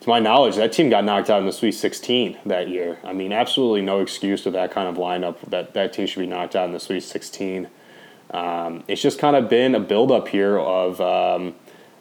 to 0.00 0.08
my 0.10 0.18
knowledge, 0.18 0.56
that 0.56 0.70
team 0.70 0.90
got 0.90 1.04
knocked 1.04 1.30
out 1.30 1.40
in 1.40 1.46
the 1.46 1.52
Sweet 1.52 1.72
16 1.72 2.38
that 2.44 2.68
year. 2.68 2.98
I 3.02 3.14
mean, 3.14 3.32
absolutely 3.32 3.80
no 3.80 4.00
excuse 4.00 4.42
to 4.42 4.50
that 4.50 4.70
kind 4.70 4.86
of 4.86 4.96
lineup. 4.96 5.40
That 5.48 5.72
that 5.72 5.94
team 5.94 6.06
should 6.06 6.20
be 6.20 6.26
knocked 6.26 6.54
out 6.54 6.66
in 6.66 6.72
the 6.72 6.80
Sweet 6.80 7.02
16. 7.02 7.68
Um, 8.30 8.84
it's 8.88 9.00
just 9.00 9.18
kind 9.18 9.36
of 9.36 9.48
been 9.48 9.74
a 9.74 9.80
buildup 9.80 10.28
here 10.28 10.58
of 10.58 11.00
um, 11.00 11.54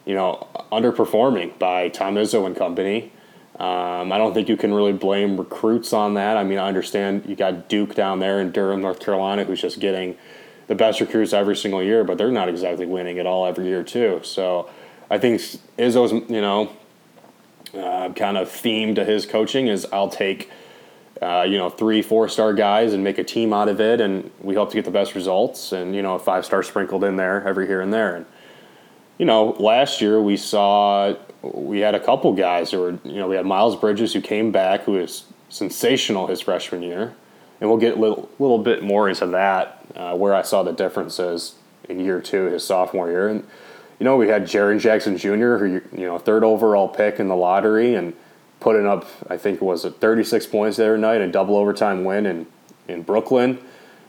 you 0.06 0.16
know 0.16 0.48
underperforming 0.72 1.58
by 1.60 1.90
Tom 1.90 2.16
Izzo 2.16 2.46
and 2.46 2.56
company. 2.56 3.12
Um, 3.60 4.12
I 4.12 4.18
don't 4.18 4.34
think 4.34 4.50
you 4.50 4.58
can 4.58 4.74
really 4.74 4.92
blame 4.92 5.38
recruits 5.38 5.94
on 5.94 6.16
that. 6.16 6.36
I 6.36 6.44
mean, 6.44 6.58
I 6.58 6.68
understand 6.68 7.24
you 7.26 7.36
got 7.36 7.70
Duke 7.70 7.96
down 7.96 8.20
there 8.20 8.42
in 8.42 8.52
Durham, 8.52 8.82
North 8.82 9.00
Carolina, 9.00 9.46
who's 9.46 9.62
just 9.62 9.80
getting 9.80 10.18
the 10.68 10.76
best 10.76 11.00
recruits 11.00 11.32
every 11.32 11.56
single 11.56 11.82
year, 11.82 12.04
but 12.04 12.18
they're 12.18 12.32
not 12.32 12.50
exactly 12.50 12.86
winning 12.86 13.18
at 13.18 13.26
all 13.26 13.46
every 13.46 13.68
year 13.68 13.84
too. 13.84 14.20
So 14.24 14.70
I 15.10 15.18
think 15.18 15.40
Izzo's 15.78 16.12
you 16.30 16.42
know 16.42 16.72
uh, 17.74 18.10
kind 18.14 18.38
of 18.38 18.50
theme 18.50 18.96
to 18.96 19.06
his 19.06 19.26
coaching 19.26 19.68
is 19.68 19.86
I'll 19.92 20.10
take 20.10 20.50
uh, 21.22 21.46
you 21.48 21.58
know 21.58 21.70
three 21.70 22.02
four 22.02 22.28
star 22.28 22.54
guys 22.54 22.94
and 22.94 23.04
make 23.04 23.18
a 23.18 23.24
team 23.24 23.54
out 23.54 23.70
of 23.70 23.80
it, 23.80 24.02
and 24.02 24.30
we 24.42 24.56
hope 24.56 24.70
to 24.70 24.76
get 24.76 24.86
the 24.86 24.92
best 24.92 25.16
results, 25.16 25.72
and 25.72 25.96
you 25.96 26.02
know 26.02 26.16
a 26.16 26.20
five 26.20 26.46
star 26.46 26.64
sprinkled 26.64 27.04
in 27.04 27.16
there 27.16 27.46
every 27.48 27.68
here 27.68 27.82
and 27.82 27.94
there, 27.94 28.16
and 28.16 28.26
you 29.18 29.26
know 29.26 29.56
last 29.60 30.02
year 30.02 30.22
we 30.22 30.38
saw 30.38 31.16
we 31.42 31.80
had 31.80 31.96
a 31.96 32.00
couple 32.00 32.34
guys 32.34 32.72
who 32.72 32.80
were 32.80 33.00
you 33.04 33.16
know 33.16 33.28
we 33.28 33.36
had 33.36 33.46
Miles 33.46 33.76
Bridges 33.76 34.14
who 34.14 34.22
came 34.22 34.52
back 34.52 34.84
who 34.84 34.94
was 34.94 35.26
sensational 35.50 36.28
his 36.28 36.42
freshman 36.42 36.82
year, 36.82 37.16
and 37.62 37.70
we'll 37.70 37.80
get 37.80 37.98
a 37.98 38.00
little, 38.00 38.30
little 38.40 38.60
bit 38.60 38.84
more 38.84 39.08
into 39.08 39.26
that 39.28 39.86
uh, 39.96 40.16
where 40.16 40.36
I 40.36 40.42
saw 40.42 40.64
the 40.64 40.74
differences 40.74 41.56
in 41.88 42.00
year 42.00 42.22
two 42.22 42.46
his 42.46 42.66
sophomore 42.66 43.10
year. 43.10 43.28
And 43.30 43.46
you 44.00 44.04
know, 44.04 44.18
we 44.18 44.28
had 44.28 44.44
Jaren 44.44 44.80
Jackson 44.80 45.18
Jr., 45.18 45.58
who 45.58 45.82
you 45.94 46.06
know, 46.06 46.18
third 46.18 46.44
overall 46.44 46.90
pick 46.90 47.20
in 47.20 47.28
the 47.28 47.36
lottery, 47.36 47.96
and 47.96 48.14
putting 48.66 48.88
up, 48.88 49.06
I 49.30 49.38
think 49.38 49.58
it 49.58 49.62
was 49.62 49.86
36 49.86 50.48
points 50.48 50.78
the 50.78 50.86
other 50.86 50.98
night, 50.98 51.22
a 51.22 51.28
double 51.28 51.56
overtime 51.56 52.04
win 52.04 52.26
in 52.26 52.48
in 52.88 53.04
Brooklyn, 53.04 53.60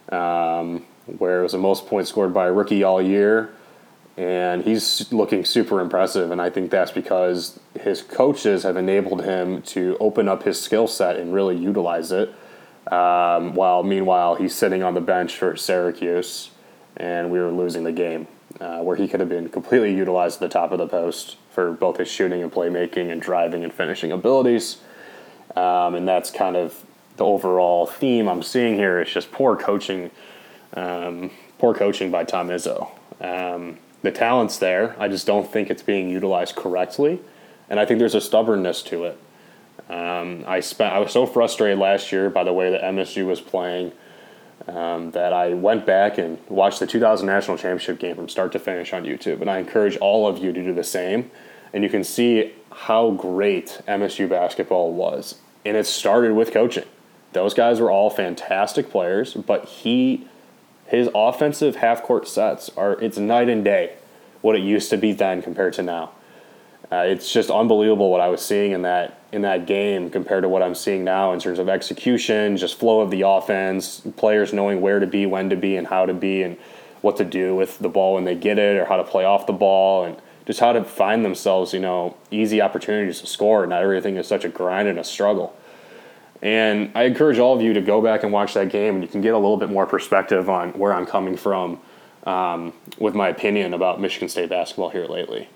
um, 0.08 0.82
where 1.18 1.40
it 1.40 1.42
was 1.42 1.52
the 1.52 1.58
most 1.58 1.86
points 1.86 2.08
scored 2.08 2.32
by 2.32 2.46
a 2.46 2.52
rookie 2.52 2.82
all 2.82 3.02
year, 3.02 3.52
and 4.16 4.64
he's 4.64 5.12
looking 5.12 5.44
super 5.44 5.82
impressive. 5.82 6.30
And 6.30 6.40
I 6.40 6.48
think 6.48 6.70
that's 6.70 6.90
because 6.90 7.60
his 7.78 8.00
coaches 8.00 8.62
have 8.62 8.78
enabled 8.78 9.25
him 9.25 9.60
to 9.76 9.98
open 10.00 10.26
up 10.26 10.44
his 10.44 10.58
skill 10.58 10.86
set 10.86 11.16
and 11.16 11.34
really 11.34 11.56
utilize 11.56 12.10
it. 12.10 12.34
Um, 12.90 13.54
while 13.54 13.82
meanwhile 13.82 14.36
he's 14.36 14.54
sitting 14.54 14.82
on 14.82 14.94
the 14.94 15.02
bench 15.02 15.36
for 15.36 15.54
Syracuse, 15.54 16.50
and 16.96 17.30
we 17.30 17.40
were 17.40 17.52
losing 17.52 17.84
the 17.84 17.92
game 17.92 18.26
uh, 18.60 18.80
where 18.80 18.96
he 18.96 19.08
could 19.08 19.20
have 19.20 19.28
been 19.28 19.48
completely 19.48 19.94
utilized 19.94 20.36
at 20.36 20.48
the 20.48 20.52
top 20.52 20.72
of 20.72 20.78
the 20.78 20.86
post 20.86 21.36
for 21.50 21.72
both 21.72 21.98
his 21.98 22.08
shooting 22.08 22.42
and 22.42 22.52
playmaking 22.52 23.10
and 23.10 23.20
driving 23.20 23.64
and 23.64 23.72
finishing 23.72 24.12
abilities. 24.12 24.78
Um, 25.54 25.94
and 25.94 26.06
that's 26.06 26.30
kind 26.30 26.56
of 26.56 26.84
the 27.16 27.25
overall 27.25 27.86
theme 27.86 28.28
I'm 28.28 28.42
seeing 28.42 28.75
here. 28.75 29.00
It's 29.00 29.12
just 29.12 29.32
poor 29.32 29.56
coaching, 29.56 30.10
um, 30.75 31.30
poor 31.58 31.75
coaching 31.75 32.10
by 32.10 32.25
Tom 32.25 32.48
Izzo. 32.48 32.88
Um, 33.20 33.78
the 34.02 34.12
talent's 34.12 34.58
there. 34.58 34.94
I 34.98 35.08
just 35.08 35.26
don't 35.26 35.50
think 35.50 35.70
it's 35.70 35.82
being 35.82 36.10
utilized 36.10 36.56
correctly, 36.56 37.20
and 37.70 37.80
I 37.80 37.86
think 37.86 37.98
there's 37.98 38.14
a 38.14 38.20
stubbornness 38.20 38.82
to 38.84 39.04
it. 39.04 39.18
Um, 39.88 40.44
I 40.46 40.60
spent. 40.60 40.92
I 40.92 40.98
was 40.98 41.12
so 41.12 41.26
frustrated 41.26 41.78
last 41.78 42.12
year 42.12 42.28
by 42.28 42.44
the 42.44 42.52
way 42.52 42.70
that 42.70 42.82
MSU 42.82 43.26
was 43.26 43.40
playing 43.40 43.92
um, 44.68 45.10
that 45.12 45.32
I 45.32 45.54
went 45.54 45.86
back 45.86 46.18
and 46.18 46.38
watched 46.48 46.80
the 46.80 46.86
2000 46.86 47.26
National 47.26 47.56
Championship 47.56 47.98
game 47.98 48.16
from 48.16 48.28
start 48.28 48.52
to 48.52 48.58
finish 48.58 48.92
on 48.92 49.04
YouTube. 49.04 49.40
And 49.40 49.50
I 49.50 49.58
encourage 49.58 49.96
all 49.98 50.26
of 50.26 50.38
you 50.38 50.52
to 50.52 50.62
do 50.62 50.72
the 50.72 50.84
same. 50.84 51.30
And 51.72 51.84
you 51.84 51.90
can 51.90 52.04
see 52.04 52.54
how 52.72 53.10
great 53.12 53.80
MSU 53.86 54.28
basketball 54.28 54.92
was. 54.92 55.36
And 55.64 55.76
it 55.76 55.86
started 55.86 56.32
with 56.32 56.52
coaching. 56.52 56.84
Those 57.32 57.54
guys 57.54 57.80
were 57.80 57.90
all 57.90 58.08
fantastic 58.08 58.90
players, 58.90 59.34
but 59.34 59.66
he 59.66 60.26
his 60.86 61.08
offensive 61.14 61.76
half 61.76 62.02
court 62.02 62.28
sets 62.28 62.70
are 62.76 62.92
it's 63.00 63.18
night 63.18 63.48
and 63.48 63.64
day 63.64 63.94
what 64.40 64.54
it 64.54 64.62
used 64.62 64.88
to 64.90 64.96
be 64.96 65.12
then 65.12 65.42
compared 65.42 65.72
to 65.75 65.82
now. 65.82 66.12
Uh, 66.90 67.05
it's 67.07 67.33
just 67.33 67.50
unbelievable 67.50 68.11
what 68.11 68.21
I 68.21 68.28
was 68.28 68.45
seeing 68.45 68.73
in 68.73 68.83
that 68.83 69.21
in 69.33 69.43
that 69.43 69.66
game 69.66 70.09
compared 70.09 70.43
to 70.43 70.49
what 70.49 70.62
I'm 70.62 70.75
seeing 70.75 71.05
now 71.05 71.33
in 71.33 71.40
terms 71.40 71.59
of 71.59 71.69
execution, 71.69 72.57
just 72.57 72.78
flow 72.78 73.00
of 73.00 73.11
the 73.11 73.23
offense, 73.23 74.00
players 74.16 74.52
knowing 74.52 74.81
where 74.81 75.00
to 75.00 75.07
be, 75.07 75.26
when 75.26 75.50
to 75.50 75.57
be, 75.57 75.76
and 75.76 75.87
how 75.87 76.07
to 76.07 76.14
be, 76.14 76.43
and 76.43 76.57
what 77.02 77.16
to 77.16 77.25
do 77.25 77.55
with 77.55 77.78
the 77.81 77.88
ball 77.88 78.14
when 78.14 78.25
they 78.25 78.37
get 78.37 78.59
it, 78.59 78.76
or 78.76 78.85
how 78.85 78.97
to 78.97 79.05
play 79.05 79.25
off 79.25 79.47
the 79.47 79.52
ball, 79.52 80.05
and 80.05 80.16
just 80.47 80.61
how 80.61 80.73
to 80.73 80.85
find 80.85 81.25
themselves, 81.25 81.75
you 81.75 81.81
know, 81.81 82.16
easy 82.31 82.61
opportunities 82.61 83.21
to 83.21 83.26
score. 83.26 83.66
Not 83.66 83.83
everything 83.83 84.16
is 84.16 84.28
such 84.28 84.45
a 84.45 84.49
grind 84.49 84.87
and 84.88 84.99
a 84.99 85.05
struggle. 85.05 85.57
And 86.40 86.93
I 86.95 87.05
encourage 87.05 87.38
all 87.38 87.57
of 87.57 87.62
you 87.62 87.73
to 87.73 87.81
go 87.81 88.00
back 88.00 88.23
and 88.23 88.33
watch 88.33 88.55
that 88.55 88.69
game, 88.71 88.95
and 88.95 89.02
you 89.02 89.09
can 89.09 89.23
get 89.23 89.35
a 89.35 89.38
little 89.38 89.57
bit 89.57 89.71
more 89.71 89.87
perspective 89.87 90.49
on 90.49 90.71
where 90.75 90.93
I'm 90.93 91.07
coming 91.07 91.37
from 91.37 91.81
um, 92.25 92.73
with 92.99 93.14
my 93.14 93.28
opinion 93.28 93.75
about 93.75 94.00
Michigan 94.00 94.28
State 94.28 94.49
basketball 94.49 94.90
here 94.90 95.07
lately. 95.07 95.49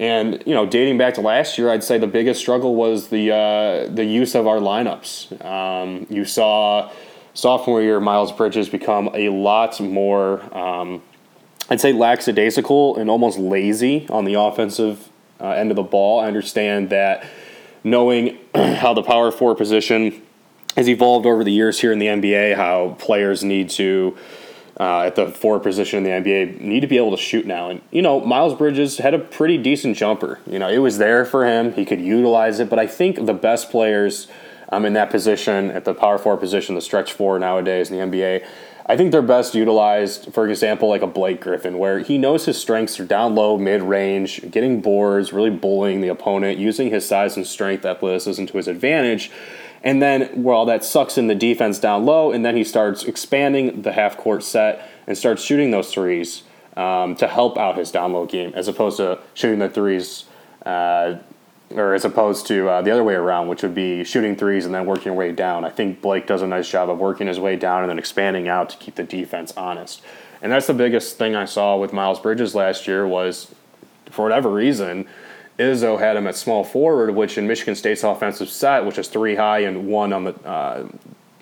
And 0.00 0.42
you 0.46 0.54
know, 0.54 0.64
dating 0.64 0.98
back 0.98 1.14
to 1.14 1.20
last 1.20 1.58
year, 1.58 1.70
I'd 1.70 1.82
say 1.82 1.98
the 1.98 2.06
biggest 2.06 2.40
struggle 2.40 2.74
was 2.76 3.08
the 3.08 3.32
uh, 3.32 3.88
the 3.88 4.04
use 4.04 4.34
of 4.34 4.46
our 4.46 4.58
lineups. 4.58 5.44
Um, 5.44 6.06
you 6.08 6.24
saw 6.24 6.90
sophomore 7.34 7.82
year 7.82 8.00
Miles 8.00 8.32
Bridges 8.32 8.68
become 8.68 9.10
a 9.14 9.28
lot 9.28 9.80
more, 9.80 10.42
um, 10.56 11.02
I'd 11.68 11.80
say, 11.80 11.92
lackadaisical 11.92 12.96
and 12.96 13.10
almost 13.10 13.38
lazy 13.38 14.06
on 14.08 14.24
the 14.24 14.34
offensive 14.34 15.08
uh, 15.40 15.50
end 15.50 15.70
of 15.70 15.76
the 15.76 15.82
ball. 15.82 16.20
I 16.20 16.26
understand 16.26 16.90
that 16.90 17.26
knowing 17.82 18.38
how 18.54 18.94
the 18.94 19.02
power 19.02 19.30
forward 19.32 19.56
position 19.56 20.22
has 20.76 20.88
evolved 20.88 21.26
over 21.26 21.42
the 21.42 21.52
years 21.52 21.80
here 21.80 21.90
in 21.90 21.98
the 21.98 22.06
NBA, 22.06 22.54
how 22.54 22.96
players 23.00 23.42
need 23.42 23.68
to 23.70 24.16
uh, 24.78 25.00
at 25.00 25.16
the 25.16 25.26
four 25.28 25.58
position 25.58 25.98
in 25.98 26.04
the 26.04 26.30
NBA 26.30 26.60
need 26.60 26.80
to 26.80 26.86
be 26.86 26.96
able 26.96 27.10
to 27.10 27.16
shoot 27.16 27.46
now. 27.46 27.70
And, 27.70 27.82
you 27.90 28.00
know, 28.00 28.20
Miles 28.20 28.54
Bridges 28.54 28.98
had 28.98 29.12
a 29.12 29.18
pretty 29.18 29.58
decent 29.58 29.96
jumper. 29.96 30.38
You 30.46 30.58
know, 30.58 30.68
it 30.68 30.78
was 30.78 30.98
there 30.98 31.24
for 31.24 31.46
him. 31.46 31.72
He 31.72 31.84
could 31.84 32.00
utilize 32.00 32.60
it. 32.60 32.70
But 32.70 32.78
I 32.78 32.86
think 32.86 33.26
the 33.26 33.34
best 33.34 33.70
players 33.70 34.28
um, 34.68 34.84
in 34.84 34.92
that 34.92 35.10
position, 35.10 35.70
at 35.70 35.84
the 35.84 35.94
power 35.94 36.18
four 36.18 36.36
position, 36.36 36.74
the 36.74 36.80
stretch 36.80 37.12
four 37.12 37.38
nowadays 37.38 37.90
in 37.90 38.10
the 38.10 38.18
NBA, 38.18 38.46
I 38.86 38.96
think 38.96 39.12
they're 39.12 39.20
best 39.20 39.54
utilized, 39.54 40.32
for 40.32 40.48
example, 40.48 40.88
like 40.88 41.02
a 41.02 41.06
Blake 41.06 41.42
Griffin, 41.42 41.76
where 41.78 41.98
he 41.98 42.16
knows 42.16 42.46
his 42.46 42.58
strengths 42.58 42.98
are 42.98 43.04
down 43.04 43.34
low, 43.34 43.58
mid 43.58 43.82
range, 43.82 44.50
getting 44.50 44.80
boards, 44.80 45.32
really 45.32 45.50
bullying 45.50 46.00
the 46.00 46.08
opponent, 46.08 46.58
using 46.58 46.88
his 46.88 47.06
size 47.06 47.36
and 47.36 47.46
strength, 47.46 47.84
athleticism 47.84 48.46
to 48.46 48.56
his 48.56 48.68
advantage 48.68 49.30
and 49.82 50.02
then, 50.02 50.42
well, 50.42 50.64
that 50.66 50.84
sucks 50.84 51.16
in 51.16 51.26
the 51.26 51.34
defense 51.34 51.78
down 51.78 52.04
low, 52.04 52.32
and 52.32 52.44
then 52.44 52.56
he 52.56 52.64
starts 52.64 53.04
expanding 53.04 53.82
the 53.82 53.92
half 53.92 54.16
court 54.16 54.42
set 54.42 54.88
and 55.06 55.16
starts 55.16 55.42
shooting 55.42 55.70
those 55.70 55.92
threes 55.92 56.42
um, 56.76 57.14
to 57.16 57.26
help 57.28 57.56
out 57.58 57.76
his 57.76 57.90
down 57.90 58.12
low 58.12 58.26
game, 58.26 58.52
as 58.54 58.68
opposed 58.68 58.96
to 58.98 59.18
shooting 59.34 59.58
the 59.58 59.68
threes, 59.68 60.24
uh, 60.66 61.16
or 61.70 61.94
as 61.94 62.04
opposed 62.04 62.46
to 62.46 62.68
uh, 62.68 62.82
the 62.82 62.90
other 62.90 63.04
way 63.04 63.14
around, 63.14 63.48
which 63.48 63.62
would 63.62 63.74
be 63.74 64.02
shooting 64.04 64.34
threes 64.34 64.64
and 64.64 64.74
then 64.74 64.86
working 64.86 65.06
your 65.06 65.14
way 65.14 65.32
down. 65.32 65.64
I 65.64 65.70
think 65.70 66.00
Blake 66.00 66.26
does 66.26 66.42
a 66.42 66.46
nice 66.46 66.68
job 66.68 66.88
of 66.88 66.98
working 66.98 67.26
his 67.26 67.38
way 67.38 67.56
down 67.56 67.82
and 67.82 67.90
then 67.90 67.98
expanding 67.98 68.48
out 68.48 68.70
to 68.70 68.76
keep 68.78 68.94
the 68.94 69.04
defense 69.04 69.52
honest. 69.56 70.00
And 70.40 70.52
that's 70.52 70.66
the 70.66 70.74
biggest 70.74 71.18
thing 71.18 71.34
I 71.34 71.44
saw 71.44 71.76
with 71.76 71.92
Miles 71.92 72.20
Bridges 72.20 72.54
last 72.54 72.86
year 72.86 73.06
was, 73.06 73.54
for 74.10 74.22
whatever 74.22 74.50
reason, 74.50 75.06
Izzo 75.58 75.98
had 75.98 76.16
him 76.16 76.26
at 76.26 76.36
small 76.36 76.62
forward, 76.62 77.14
which 77.14 77.36
in 77.36 77.46
Michigan 77.46 77.74
State's 77.74 78.04
offensive 78.04 78.48
set, 78.48 78.84
which 78.84 78.96
is 78.96 79.08
three 79.08 79.34
high 79.34 79.60
and 79.60 79.88
one 79.88 80.12
on 80.12 80.24
the 80.24 80.34
uh, 80.46 80.88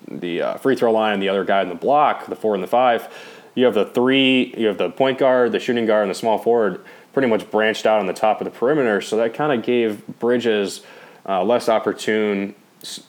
the 0.09 0.41
uh, 0.41 0.57
free 0.57 0.75
throw 0.75 0.91
line, 0.91 1.13
and 1.13 1.21
the 1.21 1.29
other 1.29 1.43
guy 1.43 1.61
in 1.61 1.69
the 1.69 1.75
block, 1.75 2.25
the 2.27 2.35
four 2.35 2.55
and 2.55 2.63
the 2.63 2.67
five. 2.67 3.13
You 3.53 3.65
have 3.65 3.73
the 3.73 3.85
three, 3.85 4.53
you 4.57 4.67
have 4.67 4.77
the 4.77 4.89
point 4.89 5.19
guard, 5.19 5.51
the 5.51 5.59
shooting 5.59 5.85
guard, 5.85 6.03
and 6.03 6.11
the 6.11 6.15
small 6.15 6.37
forward 6.37 6.83
pretty 7.13 7.27
much 7.27 7.49
branched 7.51 7.85
out 7.85 7.99
on 7.99 8.07
the 8.07 8.13
top 8.13 8.39
of 8.39 8.45
the 8.45 8.51
perimeter. 8.51 9.01
So 9.01 9.17
that 9.17 9.33
kind 9.33 9.51
of 9.51 9.65
gave 9.65 10.05
Bridges 10.19 10.81
uh, 11.27 11.43
less 11.43 11.67
opportune, 11.67 12.55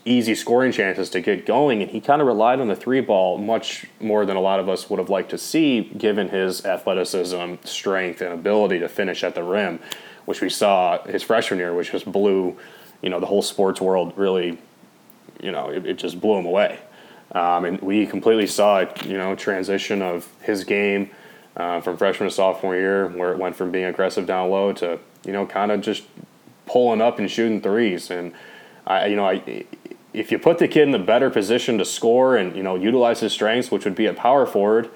easy 0.04 0.34
scoring 0.34 0.72
chances 0.72 1.08
to 1.10 1.20
get 1.20 1.46
going, 1.46 1.82
and 1.82 1.90
he 1.90 2.00
kind 2.00 2.20
of 2.20 2.26
relied 2.26 2.60
on 2.60 2.68
the 2.68 2.76
three 2.76 3.00
ball 3.00 3.38
much 3.38 3.86
more 4.00 4.26
than 4.26 4.36
a 4.36 4.40
lot 4.40 4.58
of 4.58 4.68
us 4.68 4.90
would 4.90 4.98
have 4.98 5.10
liked 5.10 5.30
to 5.30 5.38
see, 5.38 5.82
given 5.96 6.30
his 6.30 6.64
athleticism, 6.64 7.54
strength, 7.64 8.20
and 8.20 8.32
ability 8.32 8.78
to 8.80 8.88
finish 8.88 9.22
at 9.22 9.34
the 9.34 9.42
rim 9.42 9.78
which 10.28 10.42
we 10.42 10.50
saw 10.50 11.02
his 11.04 11.22
freshman 11.22 11.58
year, 11.58 11.72
which 11.72 11.90
just 11.90 12.04
blew, 12.04 12.54
you 13.00 13.08
know, 13.08 13.18
the 13.18 13.24
whole 13.24 13.40
sports 13.40 13.80
world 13.80 14.12
really, 14.14 14.58
you 15.40 15.50
know, 15.50 15.70
it, 15.70 15.86
it 15.86 15.94
just 15.94 16.20
blew 16.20 16.36
him 16.36 16.44
away. 16.44 16.78
Um, 17.32 17.64
and 17.64 17.80
we 17.80 18.06
completely 18.06 18.46
saw 18.46 18.84
you 19.06 19.16
know, 19.16 19.34
transition 19.34 20.02
of 20.02 20.28
his 20.42 20.64
game 20.64 21.08
uh, 21.56 21.80
from 21.80 21.96
freshman 21.96 22.28
to 22.28 22.34
sophomore 22.34 22.76
year, 22.76 23.06
where 23.06 23.32
it 23.32 23.38
went 23.38 23.56
from 23.56 23.70
being 23.70 23.86
aggressive 23.86 24.26
down 24.26 24.50
low 24.50 24.70
to, 24.74 24.98
you 25.24 25.32
know, 25.32 25.46
kind 25.46 25.72
of 25.72 25.80
just 25.80 26.02
pulling 26.66 27.00
up 27.00 27.18
and 27.18 27.30
shooting 27.30 27.62
threes. 27.62 28.10
And 28.10 28.34
I, 28.86 29.06
you 29.06 29.16
know, 29.16 29.26
I, 29.26 29.64
if 30.12 30.30
you 30.30 30.38
put 30.38 30.58
the 30.58 30.68
kid 30.68 30.82
in 30.82 30.90
the 30.90 30.98
better 30.98 31.30
position 31.30 31.78
to 31.78 31.86
score 31.86 32.36
and 32.36 32.54
you 32.54 32.62
know 32.62 32.74
utilize 32.74 33.20
his 33.20 33.32
strengths, 33.32 33.70
which 33.70 33.86
would 33.86 33.94
be 33.94 34.04
a 34.04 34.12
power 34.12 34.44
forward, 34.44 34.90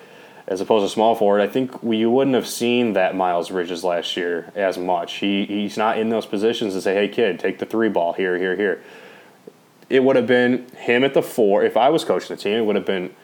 as 0.53 0.61
opposed 0.61 0.85
to 0.85 0.89
small 0.93 1.15
forward, 1.15 1.41
I 1.41 1.47
think 1.47 1.83
we, 1.83 1.97
you 1.97 2.11
wouldn't 2.11 2.35
have 2.35 2.47
seen 2.47 2.93
that 2.93 3.17
Miles 3.17 3.49
Bridges 3.49 3.83
last 3.83 4.19
year 4.19 4.53
as 4.55 4.77
much. 4.77 5.15
He 5.15 5.47
he's 5.47 5.79
not 5.79 5.99
in 5.99 6.11
those 6.11 6.27
positions 6.27 6.75
to 6.75 6.83
say, 6.83 6.95
"Hey, 6.95 7.09
kid, 7.09 7.41
take 7.41 7.59
the 7.59 7.65
three 7.65 7.89
ball 7.89 8.13
here, 8.13 8.37
here, 8.37 8.55
here." 8.55 8.83
It 9.89 10.05
would 10.05 10.17
have 10.17 10.27
been 10.27 10.67
him 10.77 11.05
at 11.05 11.15
the 11.15 11.23
four. 11.23 11.65
If 11.65 11.77
I 11.79 11.89
was 11.89 12.05
coaching 12.05 12.37
the 12.37 12.43
team, 12.43 12.59
it 12.59 12.67
would 12.67 12.77
have 12.77 12.85
been 12.85 13.15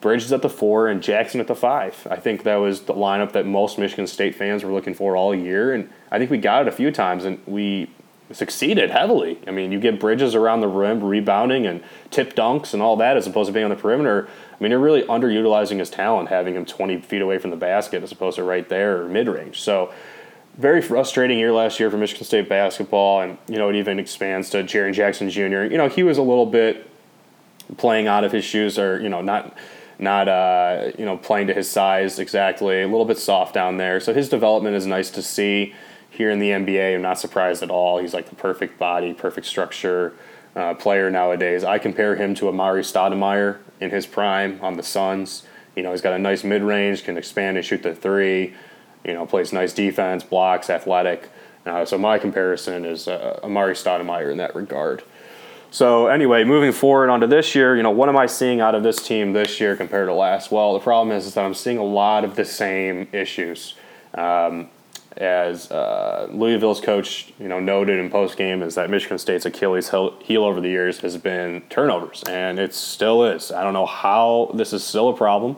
Bridges 0.00 0.32
at 0.32 0.42
the 0.42 0.50
four 0.50 0.88
and 0.88 1.02
Jackson 1.02 1.40
at 1.40 1.46
the 1.46 1.54
five. 1.54 2.06
I 2.10 2.16
think 2.16 2.42
that 2.42 2.56
was 2.56 2.82
the 2.82 2.94
lineup 2.94 3.32
that 3.32 3.46
most 3.46 3.78
Michigan 3.78 4.06
State 4.06 4.34
fans 4.34 4.62
were 4.62 4.72
looking 4.72 4.94
for 4.94 5.16
all 5.16 5.34
year, 5.34 5.72
and 5.72 5.88
I 6.10 6.18
think 6.18 6.30
we 6.30 6.38
got 6.38 6.62
it 6.62 6.68
a 6.68 6.72
few 6.72 6.90
times, 6.90 7.24
and 7.24 7.40
we 7.46 7.88
succeeded 8.32 8.90
heavily. 8.90 9.38
I 9.46 9.50
mean, 9.50 9.72
you 9.72 9.80
get 9.80 10.00
Bridges 10.00 10.34
around 10.34 10.60
the 10.60 10.68
rim, 10.68 11.02
rebounding 11.02 11.66
and 11.66 11.82
tip 12.10 12.34
dunks 12.34 12.74
and 12.74 12.82
all 12.82 12.96
that, 12.96 13.16
as 13.16 13.26
opposed 13.26 13.48
to 13.48 13.52
being 13.52 13.64
on 13.64 13.70
the 13.70 13.76
perimeter 13.76 14.28
I 14.58 14.62
mean, 14.62 14.70
you're 14.70 14.80
really 14.80 15.02
underutilizing 15.02 15.78
his 15.78 15.90
talent, 15.90 16.30
having 16.30 16.54
him 16.54 16.64
20 16.64 17.00
feet 17.02 17.20
away 17.20 17.38
from 17.38 17.50
the 17.50 17.56
basket 17.56 18.02
as 18.02 18.10
opposed 18.10 18.36
to 18.36 18.42
right 18.42 18.66
there 18.68 19.02
or 19.02 19.08
mid 19.08 19.28
range. 19.28 19.60
So 19.60 19.92
very 20.56 20.80
frustrating 20.80 21.38
year 21.38 21.52
last 21.52 21.78
year 21.78 21.90
for 21.90 21.98
Michigan 21.98 22.24
State 22.24 22.48
basketball, 22.48 23.20
and 23.20 23.36
you 23.48 23.58
know 23.58 23.68
it 23.68 23.76
even 23.76 23.98
expands 23.98 24.48
to 24.50 24.58
Jaren 24.64 24.94
Jackson 24.94 25.28
Jr. 25.28 25.64
You 25.64 25.76
know 25.76 25.88
he 25.88 26.02
was 26.02 26.16
a 26.16 26.22
little 26.22 26.46
bit 26.46 26.88
playing 27.76 28.06
out 28.06 28.24
of 28.24 28.32
his 28.32 28.44
shoes, 28.44 28.78
or 28.78 28.98
you 28.98 29.10
know 29.10 29.20
not 29.20 29.54
not 29.98 30.26
uh, 30.26 30.92
you 30.98 31.04
know 31.04 31.18
playing 31.18 31.48
to 31.48 31.54
his 31.54 31.70
size 31.70 32.18
exactly, 32.18 32.80
a 32.80 32.88
little 32.88 33.04
bit 33.04 33.18
soft 33.18 33.52
down 33.52 33.76
there. 33.76 34.00
So 34.00 34.14
his 34.14 34.30
development 34.30 34.74
is 34.76 34.86
nice 34.86 35.10
to 35.10 35.22
see 35.22 35.74
here 36.16 36.30
in 36.30 36.38
the 36.38 36.50
NBA. 36.50 36.94
I'm 36.94 37.02
not 37.02 37.18
surprised 37.18 37.62
at 37.62 37.70
all. 37.70 37.98
He's 37.98 38.14
like 38.14 38.28
the 38.28 38.34
perfect 38.34 38.78
body, 38.78 39.14
perfect 39.14 39.46
structure 39.46 40.14
uh, 40.54 40.74
player 40.74 41.10
nowadays. 41.10 41.64
I 41.64 41.78
compare 41.78 42.16
him 42.16 42.34
to 42.36 42.46
Amar'e 42.46 42.80
Stoudemire 42.80 43.58
in 43.80 43.90
his 43.90 44.06
prime 44.06 44.58
on 44.62 44.76
the 44.76 44.82
Suns. 44.82 45.44
You 45.76 45.82
know, 45.82 45.90
he's 45.92 46.00
got 46.00 46.14
a 46.14 46.18
nice 46.18 46.42
mid 46.42 46.62
range, 46.62 47.04
can 47.04 47.18
expand 47.18 47.56
and 47.58 47.64
shoot 47.66 47.82
the 47.82 47.94
three. 47.94 48.54
You 49.04 49.12
know, 49.12 49.26
plays 49.26 49.52
nice 49.52 49.72
defense, 49.72 50.24
blocks, 50.24 50.68
athletic. 50.70 51.28
Uh, 51.64 51.84
so 51.84 51.98
my 51.98 52.18
comparison 52.18 52.84
is 52.84 53.06
uh, 53.06 53.38
Amar'e 53.42 53.72
Stoudemire 53.72 54.32
in 54.32 54.38
that 54.38 54.54
regard. 54.54 55.02
So 55.70 56.06
anyway, 56.06 56.44
moving 56.44 56.72
forward 56.72 57.10
onto 57.10 57.26
this 57.26 57.54
year, 57.54 57.76
you 57.76 57.82
know, 57.82 57.90
what 57.90 58.08
am 58.08 58.16
I 58.16 58.26
seeing 58.26 58.60
out 58.60 58.74
of 58.74 58.82
this 58.82 58.96
team 58.96 59.32
this 59.32 59.60
year 59.60 59.76
compared 59.76 60.08
to 60.08 60.14
last? 60.14 60.50
Well, 60.50 60.72
the 60.72 60.80
problem 60.80 61.14
is, 61.14 61.26
is 61.26 61.34
that 61.34 61.44
I'm 61.44 61.54
seeing 61.54 61.76
a 61.76 61.84
lot 61.84 62.24
of 62.24 62.36
the 62.36 62.44
same 62.44 63.08
issues. 63.12 63.74
Um, 64.14 64.70
as 65.16 65.70
uh, 65.70 66.28
Louisville's 66.30 66.80
coach, 66.80 67.32
you 67.38 67.48
know, 67.48 67.58
noted 67.58 67.98
in 67.98 68.10
post 68.10 68.36
game, 68.36 68.62
is 68.62 68.74
that 68.74 68.90
Michigan 68.90 69.18
State's 69.18 69.46
Achilles 69.46 69.88
heel 69.88 70.44
over 70.44 70.60
the 70.60 70.68
years 70.68 70.98
has 71.00 71.16
been 71.16 71.62
turnovers, 71.70 72.22
and 72.28 72.58
it 72.58 72.74
still 72.74 73.24
is. 73.24 73.50
I 73.50 73.62
don't 73.62 73.72
know 73.72 73.86
how 73.86 74.50
this 74.54 74.72
is 74.72 74.84
still 74.84 75.08
a 75.08 75.16
problem. 75.16 75.56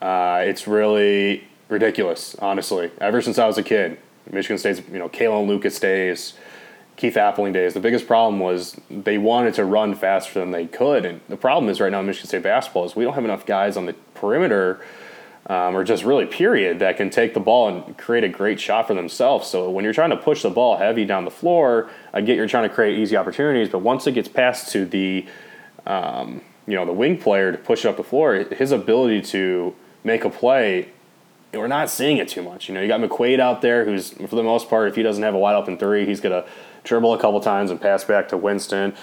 Uh, 0.00 0.42
it's 0.44 0.66
really 0.66 1.44
ridiculous, 1.68 2.36
honestly. 2.36 2.90
Ever 3.00 3.20
since 3.22 3.38
I 3.38 3.46
was 3.46 3.58
a 3.58 3.62
kid, 3.62 3.98
Michigan 4.30 4.58
State's, 4.58 4.80
you 4.90 4.98
know, 4.98 5.08
Kalin 5.08 5.46
Lucas 5.46 5.78
days, 5.80 6.34
Keith 6.96 7.14
Appling 7.14 7.52
days, 7.52 7.74
the 7.74 7.80
biggest 7.80 8.06
problem 8.06 8.40
was 8.40 8.76
they 8.90 9.18
wanted 9.18 9.54
to 9.54 9.64
run 9.64 9.94
faster 9.94 10.40
than 10.40 10.50
they 10.50 10.66
could. 10.66 11.04
And 11.04 11.20
the 11.28 11.36
problem 11.36 11.68
is 11.68 11.80
right 11.80 11.92
now 11.92 12.00
in 12.00 12.06
Michigan 12.06 12.28
State 12.28 12.42
basketball 12.42 12.84
is 12.84 12.96
we 12.96 13.04
don't 13.04 13.14
have 13.14 13.24
enough 13.24 13.46
guys 13.46 13.76
on 13.76 13.86
the 13.86 13.94
perimeter 14.14 14.80
um, 15.46 15.76
or 15.76 15.84
just 15.84 16.04
really 16.04 16.26
period 16.26 16.80
that 16.80 16.96
can 16.96 17.10
take 17.10 17.34
the 17.34 17.40
ball 17.40 17.68
and 17.68 17.96
create 17.96 18.24
a 18.24 18.28
great 18.28 18.58
shot 18.58 18.86
for 18.86 18.94
themselves. 18.94 19.48
So 19.48 19.70
when 19.70 19.84
you're 19.84 19.94
trying 19.94 20.10
to 20.10 20.16
push 20.16 20.42
the 20.42 20.50
ball 20.50 20.76
heavy 20.76 21.04
down 21.04 21.24
the 21.24 21.30
floor, 21.30 21.88
I 22.12 22.20
get 22.20 22.36
you're 22.36 22.48
trying 22.48 22.68
to 22.68 22.74
create 22.74 22.98
easy 22.98 23.16
opportunities, 23.16 23.68
but 23.68 23.78
once 23.78 24.06
it 24.06 24.12
gets 24.12 24.28
passed 24.28 24.72
to 24.72 24.84
the 24.84 25.26
um, 25.86 26.42
you 26.66 26.74
know 26.74 26.84
the 26.84 26.92
wing 26.92 27.18
player 27.18 27.52
to 27.52 27.58
push 27.58 27.84
up 27.84 27.96
the 27.96 28.04
floor, 28.04 28.34
his 28.34 28.72
ability 28.72 29.22
to 29.22 29.74
make 30.04 30.24
a 30.24 30.30
play 30.30 30.88
we're 31.52 31.68
not 31.68 31.90
seeing 31.90 32.18
it 32.18 32.28
too 32.28 32.42
much. 32.42 32.68
You 32.68 32.74
know, 32.74 32.80
you 32.80 32.88
got 32.88 33.00
McQuaid 33.00 33.40
out 33.40 33.62
there 33.62 33.84
who's, 33.84 34.10
for 34.10 34.36
the 34.36 34.42
most 34.42 34.68
part, 34.68 34.88
if 34.88 34.96
he 34.96 35.02
doesn't 35.02 35.22
have 35.22 35.34
a 35.34 35.38
wide 35.38 35.54
open 35.54 35.78
three, 35.78 36.06
he's 36.06 36.20
to 36.20 36.44
dribble 36.84 37.14
a 37.14 37.18
couple 37.18 37.40
times 37.40 37.70
and 37.70 37.80
pass 37.80 38.04
back 38.04 38.28
to 38.28 38.36
Winston. 38.36 38.94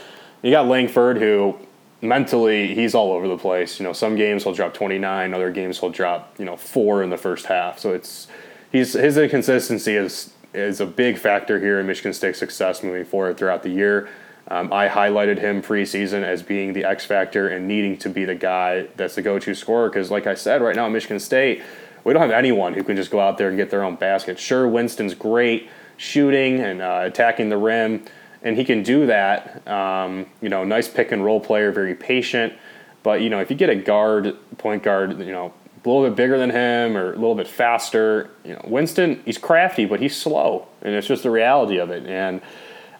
You 0.41 0.51
got 0.51 0.67
Langford 0.67 1.17
who 1.17 1.57
mentally 2.03 2.75
he's 2.75 2.93
all 2.93 3.11
over 3.11 3.27
the 3.27 3.37
place. 3.37 3.79
You 3.79 3.85
know, 3.85 3.93
some 3.93 4.15
games 4.15 4.43
he'll 4.43 4.53
drop 4.53 4.73
29, 4.73 5.33
other 5.33 5.51
games 5.51 5.79
he'll 5.79 5.89
drop, 5.89 6.35
you 6.37 6.45
know, 6.45 6.57
4 6.57 7.03
in 7.03 7.09
the 7.09 7.17
first 7.17 7.45
half. 7.47 7.79
So 7.79 7.93
it's 7.93 8.27
he's 8.71 8.93
his 8.93 9.17
inconsistency 9.17 9.95
is 9.95 10.33
is 10.53 10.79
a 10.79 10.85
big 10.85 11.17
factor 11.17 11.59
here 11.59 11.79
in 11.79 11.87
Michigan 11.87 12.13
State's 12.13 12.37
success 12.37 12.83
moving 12.83 13.05
forward 13.05 13.37
throughout 13.37 13.63
the 13.63 13.69
year. 13.69 14.09
Um, 14.49 14.71
I 14.73 14.89
highlighted 14.89 15.39
him 15.39 15.61
preseason 15.61 16.23
as 16.23 16.43
being 16.43 16.73
the 16.73 16.83
X 16.83 17.05
factor 17.05 17.47
and 17.47 17.67
needing 17.67 17.97
to 17.99 18.09
be 18.09 18.25
the 18.25 18.35
guy 18.35 18.87
that's 18.97 19.15
the 19.15 19.21
go-to 19.21 19.55
scorer 19.55 19.89
because, 19.89 20.11
like 20.11 20.27
I 20.27 20.35
said, 20.35 20.61
right 20.61 20.75
now 20.75 20.85
in 20.85 20.93
Michigan 20.93 21.19
State, 21.19 21.63
we 22.03 22.11
don't 22.11 22.21
have 22.21 22.31
anyone 22.31 22.73
who 22.73 22.83
can 22.83 22.97
just 22.97 23.09
go 23.09 23.21
out 23.21 23.37
there 23.37 23.47
and 23.47 23.57
get 23.57 23.69
their 23.69 23.83
own 23.83 23.95
basket. 23.95 24.37
Sure, 24.37 24.67
Winston's 24.67 25.15
great 25.15 25.69
shooting 25.95 26.59
and 26.59 26.81
uh, 26.81 27.01
attacking 27.03 27.49
the 27.49 27.57
rim, 27.57 28.03
and 28.43 28.57
he 28.57 28.63
can 28.63 28.83
do 28.83 29.07
that. 29.07 29.65
Um, 29.67 30.27
you 30.41 30.49
know, 30.49 30.63
nice 30.63 30.87
pick 30.87 31.11
and 31.11 31.23
roll 31.23 31.39
player, 31.39 31.71
very 31.71 31.95
patient. 31.95 32.53
But 33.01 33.21
you 33.21 33.29
know, 33.29 33.39
if 33.39 33.49
you 33.49 33.55
get 33.55 33.69
a 33.69 33.75
guard, 33.75 34.35
point 34.57 34.83
guard, 34.83 35.19
you 35.19 35.31
know, 35.31 35.53
a 35.83 35.89
little 35.89 36.07
bit 36.07 36.15
bigger 36.15 36.37
than 36.37 36.49
him 36.49 36.95
or 36.95 37.11
a 37.11 37.15
little 37.15 37.35
bit 37.35 37.47
faster, 37.47 38.29
you 38.45 38.53
know, 38.53 38.61
Winston, 38.65 39.21
he's 39.25 39.37
crafty, 39.37 39.85
but 39.85 39.99
he's 39.99 40.15
slow, 40.15 40.67
and 40.81 40.93
it's 40.93 41.07
just 41.07 41.23
the 41.23 41.31
reality 41.31 41.77
of 41.77 41.89
it. 41.89 42.05
And 42.05 42.41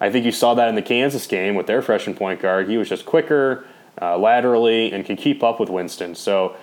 I 0.02 0.10
think 0.12 0.26
you 0.26 0.32
saw 0.32 0.54
that 0.56 0.68
in 0.68 0.76
the 0.76 0.82
Kansas 0.82 1.26
game 1.28 1.56
with 1.56 1.68
their 1.68 1.82
freshman 1.82 2.16
point 2.16 2.42
guard. 2.42 2.68
He 2.68 2.78
was 2.78 2.90
just 2.90 3.06
quicker, 3.06 3.66
uh, 4.02 4.18
laterally, 4.18 4.92
and 4.92 5.06
can 5.06 5.16
keep 5.16 5.44
up 5.44 5.60
with 5.60 5.70
Winston. 5.70 6.16
So 6.16 6.58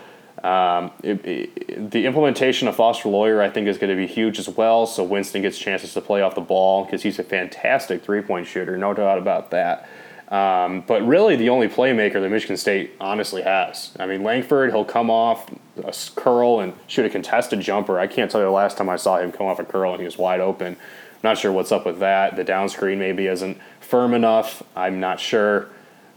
um, 0.44 0.90
it, 1.02 1.24
it, 1.24 1.90
the 1.90 2.06
implementation 2.06 2.68
of 2.68 2.76
Foster 2.76 3.08
Loyer, 3.08 3.42
I 3.42 3.50
think, 3.50 3.68
is 3.68 3.78
going 3.78 3.90
to 3.90 3.96
be 3.96 4.06
huge 4.06 4.38
as 4.38 4.48
well. 4.48 4.86
So 4.86 5.04
Winston 5.04 5.42
gets 5.42 5.58
chances 5.58 5.92
to 5.94 6.00
play 6.00 6.22
off 6.22 6.34
the 6.34 6.40
ball 6.40 6.84
because 6.84 7.02
he's 7.02 7.18
a 7.18 7.24
fantastic 7.24 8.02
three 8.02 8.22
point 8.22 8.46
shooter, 8.46 8.76
no 8.76 8.94
doubt 8.94 9.18
about 9.18 9.50
that. 9.50 9.88
Um, 10.28 10.82
but 10.86 11.04
really, 11.04 11.34
the 11.34 11.48
only 11.48 11.68
playmaker 11.68 12.20
that 12.20 12.30
Michigan 12.30 12.56
State 12.56 12.92
honestly 13.00 13.42
has. 13.42 13.92
I 13.98 14.06
mean, 14.06 14.22
Langford, 14.22 14.70
he'll 14.70 14.84
come 14.84 15.10
off 15.10 15.50
a 15.78 15.92
curl 16.14 16.60
and 16.60 16.72
shoot 16.86 17.04
a 17.04 17.10
contested 17.10 17.60
jumper. 17.60 17.98
I 17.98 18.06
can't 18.06 18.30
tell 18.30 18.40
you 18.40 18.46
the 18.46 18.52
last 18.52 18.76
time 18.76 18.88
I 18.88 18.96
saw 18.96 19.18
him 19.18 19.32
come 19.32 19.46
off 19.46 19.58
a 19.58 19.64
curl 19.64 19.90
and 19.90 20.00
he 20.00 20.04
was 20.04 20.16
wide 20.16 20.40
open. 20.40 20.76
Not 21.24 21.36
sure 21.36 21.50
what's 21.52 21.72
up 21.72 21.84
with 21.84 21.98
that. 21.98 22.36
The 22.36 22.44
down 22.44 22.68
screen 22.68 22.98
maybe 22.98 23.26
isn't 23.26 23.58
firm 23.80 24.14
enough. 24.14 24.62
I'm 24.76 25.00
not 25.00 25.18
sure. 25.18 25.68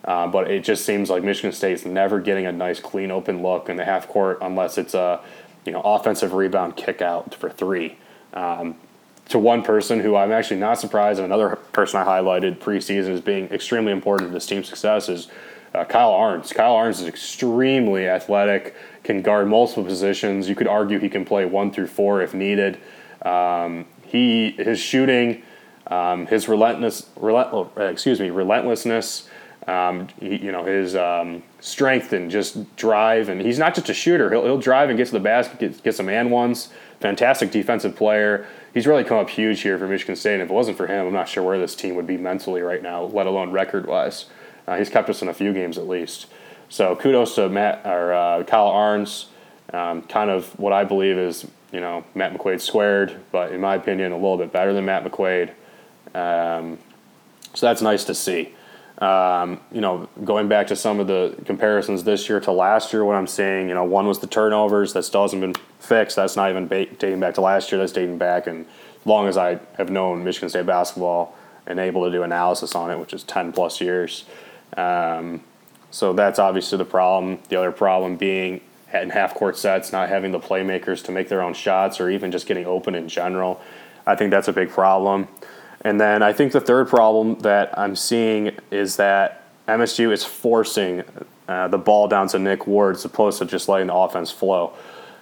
Uh, 0.05 0.27
but 0.27 0.51
it 0.51 0.63
just 0.63 0.85
seems 0.85 1.09
like 1.09 1.23
Michigan 1.23 1.51
State's 1.51 1.85
never 1.85 2.19
getting 2.19 2.45
a 2.45 2.51
nice, 2.51 2.79
clean, 2.79 3.09
open 3.09 3.41
look 3.41 3.69
in 3.69 3.77
the 3.77 3.85
half 3.85 4.07
court 4.07 4.39
unless 4.41 4.77
it's 4.77 4.93
a 4.93 5.21
you 5.65 5.71
know 5.71 5.81
offensive 5.81 6.33
rebound 6.33 6.75
kick 6.75 7.01
out 7.01 7.33
for 7.35 7.49
three. 7.49 7.97
Um, 8.33 8.75
to 9.29 9.39
one 9.39 9.61
person 9.63 10.01
who 10.01 10.15
I'm 10.15 10.31
actually 10.31 10.59
not 10.59 10.79
surprised, 10.79 11.19
and 11.19 11.25
another 11.25 11.55
person 11.71 11.99
I 11.99 12.05
highlighted 12.05 12.57
preseason 12.57 13.09
as 13.09 13.21
being 13.21 13.45
extremely 13.47 13.91
important 13.91 14.29
to 14.29 14.33
this 14.33 14.45
team's 14.45 14.67
success 14.67 15.07
is 15.07 15.29
uh, 15.73 15.85
Kyle 15.85 16.11
Ahrens. 16.11 16.51
Kyle 16.51 16.73
Ahrens 16.73 16.99
is 16.99 17.07
extremely 17.07 18.07
athletic, 18.07 18.75
can 19.03 19.21
guard 19.21 19.47
multiple 19.47 19.83
positions. 19.83 20.49
You 20.49 20.55
could 20.55 20.67
argue 20.67 20.99
he 20.99 21.09
can 21.09 21.23
play 21.23 21.45
one 21.45 21.71
through 21.71 21.87
four 21.87 22.21
if 22.21 22.33
needed. 22.33 22.77
Um, 23.21 23.85
he 24.03 24.51
his 24.51 24.79
shooting, 24.79 25.43
um, 25.87 26.27
his 26.27 26.49
relentless, 26.49 27.09
relent, 27.15 27.69
excuse 27.77 28.19
me, 28.19 28.29
relentlessness. 28.29 29.29
Um, 29.67 30.09
he, 30.19 30.37
you 30.37 30.51
know 30.51 30.65
his 30.65 30.95
um, 30.95 31.43
strength 31.59 32.11
and 32.11 32.29
just 32.29 32.75
drive, 32.75 33.29
and 33.29 33.41
he's 33.41 33.59
not 33.59 33.75
just 33.75 33.89
a 33.89 33.93
shooter. 33.93 34.29
He'll, 34.29 34.43
he'll 34.43 34.57
drive 34.57 34.89
and 34.89 34.97
get 34.97 35.07
to 35.07 35.13
the 35.13 35.19
basket, 35.19 35.59
get, 35.59 35.83
get 35.83 35.95
some 35.95 36.09
and 36.09 36.31
ones. 36.31 36.69
Fantastic 36.99 37.51
defensive 37.51 37.95
player. 37.95 38.45
He's 38.73 38.87
really 38.87 39.03
come 39.03 39.17
up 39.17 39.29
huge 39.29 39.61
here 39.61 39.77
for 39.77 39.87
Michigan 39.87 40.15
State. 40.15 40.35
And 40.35 40.43
if 40.43 40.49
it 40.49 40.53
wasn't 40.53 40.77
for 40.77 40.87
him, 40.87 41.05
I'm 41.05 41.13
not 41.13 41.29
sure 41.29 41.43
where 41.43 41.59
this 41.59 41.75
team 41.75 41.95
would 41.95 42.07
be 42.07 42.17
mentally 42.17 42.61
right 42.61 42.81
now, 42.81 43.03
let 43.03 43.27
alone 43.27 43.51
record 43.51 43.85
wise. 43.85 44.25
Uh, 44.67 44.77
he's 44.77 44.89
kept 44.89 45.09
us 45.09 45.21
in 45.21 45.27
a 45.27 45.33
few 45.33 45.53
games 45.53 45.77
at 45.77 45.87
least. 45.87 46.27
So 46.69 46.95
kudos 46.95 47.35
to 47.35 47.49
Matt 47.49 47.85
or 47.85 48.13
uh, 48.13 48.43
Kyle 48.43 48.67
Ahrens. 48.67 49.27
Um, 49.73 50.03
kind 50.03 50.29
of 50.29 50.57
what 50.59 50.73
I 50.73 50.83
believe 50.83 51.17
is 51.17 51.47
you 51.71 51.79
know 51.79 52.03
Matt 52.15 52.33
McQuaid 52.33 52.61
squared, 52.61 53.19
but 53.31 53.51
in 53.51 53.61
my 53.61 53.75
opinion, 53.75 54.11
a 54.11 54.15
little 54.15 54.37
bit 54.37 54.51
better 54.51 54.73
than 54.73 54.85
Matt 54.85 55.03
McQuaid. 55.03 55.49
Um, 56.15 56.77
so 57.53 57.65
that's 57.65 57.81
nice 57.81 58.03
to 58.05 58.15
see. 58.15 58.53
Um, 59.03 59.59
you 59.69 59.81
know, 59.81 60.07
going 60.23 60.47
back 60.47 60.67
to 60.67 60.77
some 60.77 61.01
of 61.01 61.07
the 61.07 61.35
comparisons 61.45 62.05
this 62.05 62.29
year 62.29 62.39
to 62.39 62.53
last 62.53 62.93
year, 62.93 63.03
what 63.03 63.17
I'm 63.17 63.27
seeing, 63.27 63.67
you 63.67 63.75
know, 63.75 63.83
one 63.83 64.07
was 64.07 64.19
the 64.19 64.27
turnovers 64.27 64.93
that 64.93 65.03
still 65.03 65.23
hasn't 65.23 65.41
been 65.41 65.55
fixed. 65.79 66.15
That's 66.15 66.37
not 66.37 66.49
even 66.49 66.67
dating 66.67 67.19
back 67.19 67.33
to 67.33 67.41
last 67.41 67.69
year. 67.69 67.79
That's 67.79 67.91
dating 67.91 68.17
back, 68.17 68.47
and 68.47 68.65
long 69.03 69.27
as 69.27 69.35
I 69.35 69.59
have 69.77 69.89
known 69.89 70.23
Michigan 70.23 70.47
State 70.47 70.65
basketball 70.65 71.35
and 71.67 71.79
able 71.79 72.05
to 72.05 72.11
do 72.11 72.23
analysis 72.23 72.75
on 72.75 72.91
it, 72.91 72.97
which 72.97 73.13
is 73.13 73.23
10 73.23 73.51
plus 73.51 73.81
years. 73.81 74.23
Um, 74.77 75.43
so 75.91 76.13
that's 76.13 76.39
obviously 76.39 76.77
the 76.77 76.85
problem. 76.85 77.39
The 77.49 77.57
other 77.57 77.73
problem 77.73 78.15
being 78.15 78.61
in 78.93 79.09
half 79.09 79.33
court 79.33 79.57
sets, 79.57 79.91
not 79.91 80.07
having 80.07 80.31
the 80.31 80.39
playmakers 80.39 81.03
to 81.05 81.11
make 81.11 81.27
their 81.27 81.41
own 81.41 81.53
shots 81.53 81.99
or 81.99 82.09
even 82.09 82.31
just 82.31 82.47
getting 82.47 82.65
open 82.65 82.95
in 82.95 83.09
general. 83.09 83.59
I 84.05 84.15
think 84.15 84.31
that's 84.31 84.47
a 84.47 84.53
big 84.53 84.69
problem. 84.69 85.27
And 85.83 85.99
then 85.99 86.23
I 86.23 86.33
think 86.33 86.51
the 86.51 86.61
third 86.61 86.87
problem 86.87 87.39
that 87.39 87.77
I'm 87.77 87.95
seeing 87.95 88.51
is 88.71 88.95
that 88.97 89.43
MSU 89.67 90.11
is 90.11 90.23
forcing 90.23 91.03
uh, 91.47 91.67
the 91.67 91.77
ball 91.77 92.07
down 92.07 92.27
to 92.29 92.39
Nick 92.39 92.67
Ward 92.67 92.95
as 92.95 93.05
opposed 93.05 93.39
to 93.39 93.45
just 93.45 93.67
letting 93.67 93.87
the 93.87 93.93
offense 93.93 94.31
flow. 94.31 94.73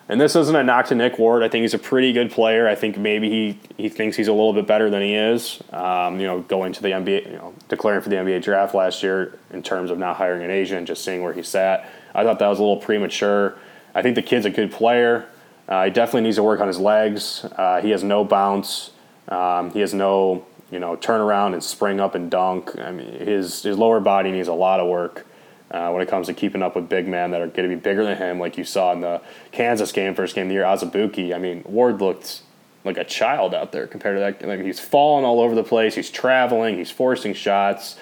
And 0.10 0.20
this 0.20 0.36
isn't 0.36 0.56
a 0.56 0.64
knock 0.64 0.88
to 0.88 0.96
Nick 0.96 1.18
Ward. 1.18 1.42
I 1.42 1.48
think 1.48 1.62
he's 1.62 1.74
a 1.74 1.80
pretty 1.80 2.12
good 2.12 2.32
player. 2.32 2.68
I 2.68 2.76
think 2.76 2.98
maybe 2.98 3.30
he, 3.30 3.60
he 3.78 3.88
thinks 3.88 4.18
he's 4.18 4.28
a 4.28 4.34
little 4.34 4.52
bit 4.52 4.68
better 4.68 4.90
than 4.90 5.02
he 5.02 5.16
is. 5.16 5.62
Um, 5.72 6.20
you 6.20 6.28
know, 6.28 6.42
going 6.42 6.74
to 6.74 6.82
the 6.82 6.90
NBA, 6.90 7.32
you 7.32 7.38
know, 7.38 7.54
declaring 7.70 8.02
for 8.02 8.10
the 8.10 8.18
NBA 8.18 8.44
draft 8.44 8.76
last 8.76 9.04
year 9.04 9.40
in 9.52 9.64
terms 9.64 9.90
of 9.90 9.98
not 9.98 10.18
hiring 10.18 10.44
an 10.44 10.52
agent, 10.52 10.88
just 10.88 11.06
seeing 11.06 11.22
where 11.22 11.34
he 11.34 11.42
sat. 11.42 11.90
I 12.14 12.24
thought 12.24 12.40
that 12.40 12.48
was 12.48 12.60
a 12.60 12.62
little 12.62 12.78
premature. 12.78 13.58
I 13.96 14.02
think 14.02 14.16
the 14.16 14.22
kid's 14.22 14.46
a 14.46 14.50
good 14.50 14.72
player. 14.72 15.28
Uh, 15.70 15.86
he 15.86 15.92
definitely 15.92 16.24
needs 16.24 16.36
to 16.36 16.44
work 16.44 16.60
on 16.60 16.68
his 16.68 16.80
legs. 16.80 17.46
Uh, 17.58 17.80
he 17.82 17.92
has 17.92 18.04
no 18.04 18.26
bounce. 18.26 18.92
Um, 19.30 19.72
he 19.72 19.80
has 19.80 19.94
no 19.94 20.46
you 20.72 20.80
know, 20.80 20.96
turn 20.96 21.22
around 21.22 21.54
and 21.54 21.64
spring 21.64 22.00
up 22.00 22.16
and 22.16 22.32
dunk. 22.32 22.78
I 22.80 22.92
mean, 22.92 23.12
his 23.12 23.64
his 23.64 23.78
lower 23.78 24.00
body 24.00 24.32
needs 24.32 24.48
a 24.48 24.54
lot 24.54 24.80
of 24.80 24.88
work 24.88 25.28
uh, 25.72 25.90
when 25.90 26.02
it 26.02 26.10
comes 26.10 26.28
to 26.28 26.34
keeping 26.34 26.62
up 26.62 26.76
with 26.76 26.90
big 26.90 27.08
men 27.08 27.32
that 27.32 27.42
are 27.42 27.48
going 27.48 27.70
to 27.70 27.76
be 27.76 27.80
bigger 27.80 28.04
than 28.04 28.18
him, 28.18 28.40
like 28.40 28.58
you 28.58 28.64
saw 28.64 28.92
in 28.92 29.02
the 29.02 29.22
Kansas 29.52 29.92
game, 29.92 30.14
first 30.14 30.36
game 30.36 30.44
of 30.44 30.50
the 30.50 30.56
year, 30.56 30.64
Azubuike. 30.64 31.34
I 31.34 31.38
mean, 31.38 31.64
Ward 31.66 32.02
looked 32.02 32.42
like 32.84 32.98
a 32.98 33.06
child 33.06 33.56
out 33.56 33.72
there 33.72 33.88
compared 33.88 34.18
to 34.18 34.20
that. 34.20 34.48
Like 34.48 34.66
he's 34.66 34.80
falling 34.80 35.24
all 35.24 35.40
over 35.40 35.56
the 35.56 35.64
place. 35.64 35.96
He's 35.96 36.10
traveling. 36.10 36.78
He's 36.78 36.92
forcing 36.92 37.34
shots. 37.34 37.96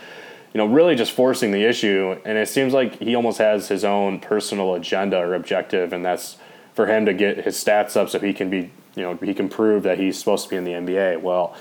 You 0.54 0.58
know, 0.58 0.66
really 0.66 0.96
just 0.96 1.12
forcing 1.12 1.52
the 1.52 1.64
issue. 1.64 2.20
And 2.26 2.38
it 2.40 2.50
seems 2.50 2.74
like 2.74 3.00
he 3.00 3.14
almost 3.14 3.38
has 3.38 3.68
his 3.68 3.84
own 3.84 4.20
personal 4.20 4.74
agenda 4.74 5.18
or 5.18 5.36
objective, 5.36 5.94
and 5.94 6.04
that's 6.04 6.38
for 6.74 6.88
him 6.88 7.06
to 7.06 7.14
get 7.14 7.44
his 7.44 7.56
stats 7.56 7.96
up 7.96 8.10
so 8.10 8.20
he 8.20 8.34
can 8.34 8.50
be, 8.50 8.72
you 8.96 9.04
know, 9.04 9.14
he 9.16 9.36
can 9.36 9.48
prove 9.48 9.84
that 9.84 10.00
he's 10.00 10.18
supposed 10.18 10.46
to 10.46 10.50
be 10.50 10.56
in 10.56 10.64
the 10.64 10.72
NBA. 10.72 11.22
Well, 11.22 11.56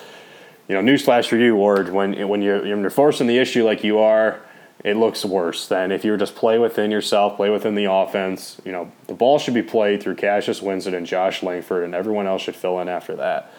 you 0.68 0.74
know, 0.74 0.82
newsflash 0.82 1.28
for 1.28 1.36
you, 1.36 1.56
Ward. 1.56 1.90
When 1.90 2.28
when 2.28 2.42
you're, 2.42 2.60
when 2.60 2.80
you're 2.80 2.90
forcing 2.90 3.26
the 3.26 3.38
issue 3.38 3.64
like 3.64 3.82
you 3.82 3.98
are, 3.98 4.40
it 4.84 4.96
looks 4.96 5.24
worse 5.24 5.66
than 5.66 5.90
if 5.90 6.04
you 6.04 6.12
were 6.12 6.16
just 6.16 6.36
play 6.36 6.58
within 6.58 6.90
yourself, 6.90 7.36
play 7.36 7.50
within 7.50 7.74
the 7.74 7.90
offense. 7.90 8.60
You 8.64 8.72
know, 8.72 8.92
the 9.06 9.14
ball 9.14 9.38
should 9.38 9.54
be 9.54 9.62
played 9.62 10.02
through 10.02 10.16
Cassius 10.16 10.62
Winston 10.62 10.94
and 10.94 11.06
Josh 11.06 11.42
Langford, 11.42 11.84
and 11.84 11.94
everyone 11.94 12.26
else 12.26 12.42
should 12.42 12.56
fill 12.56 12.78
in 12.80 12.88
after 12.88 13.16
that. 13.16 13.52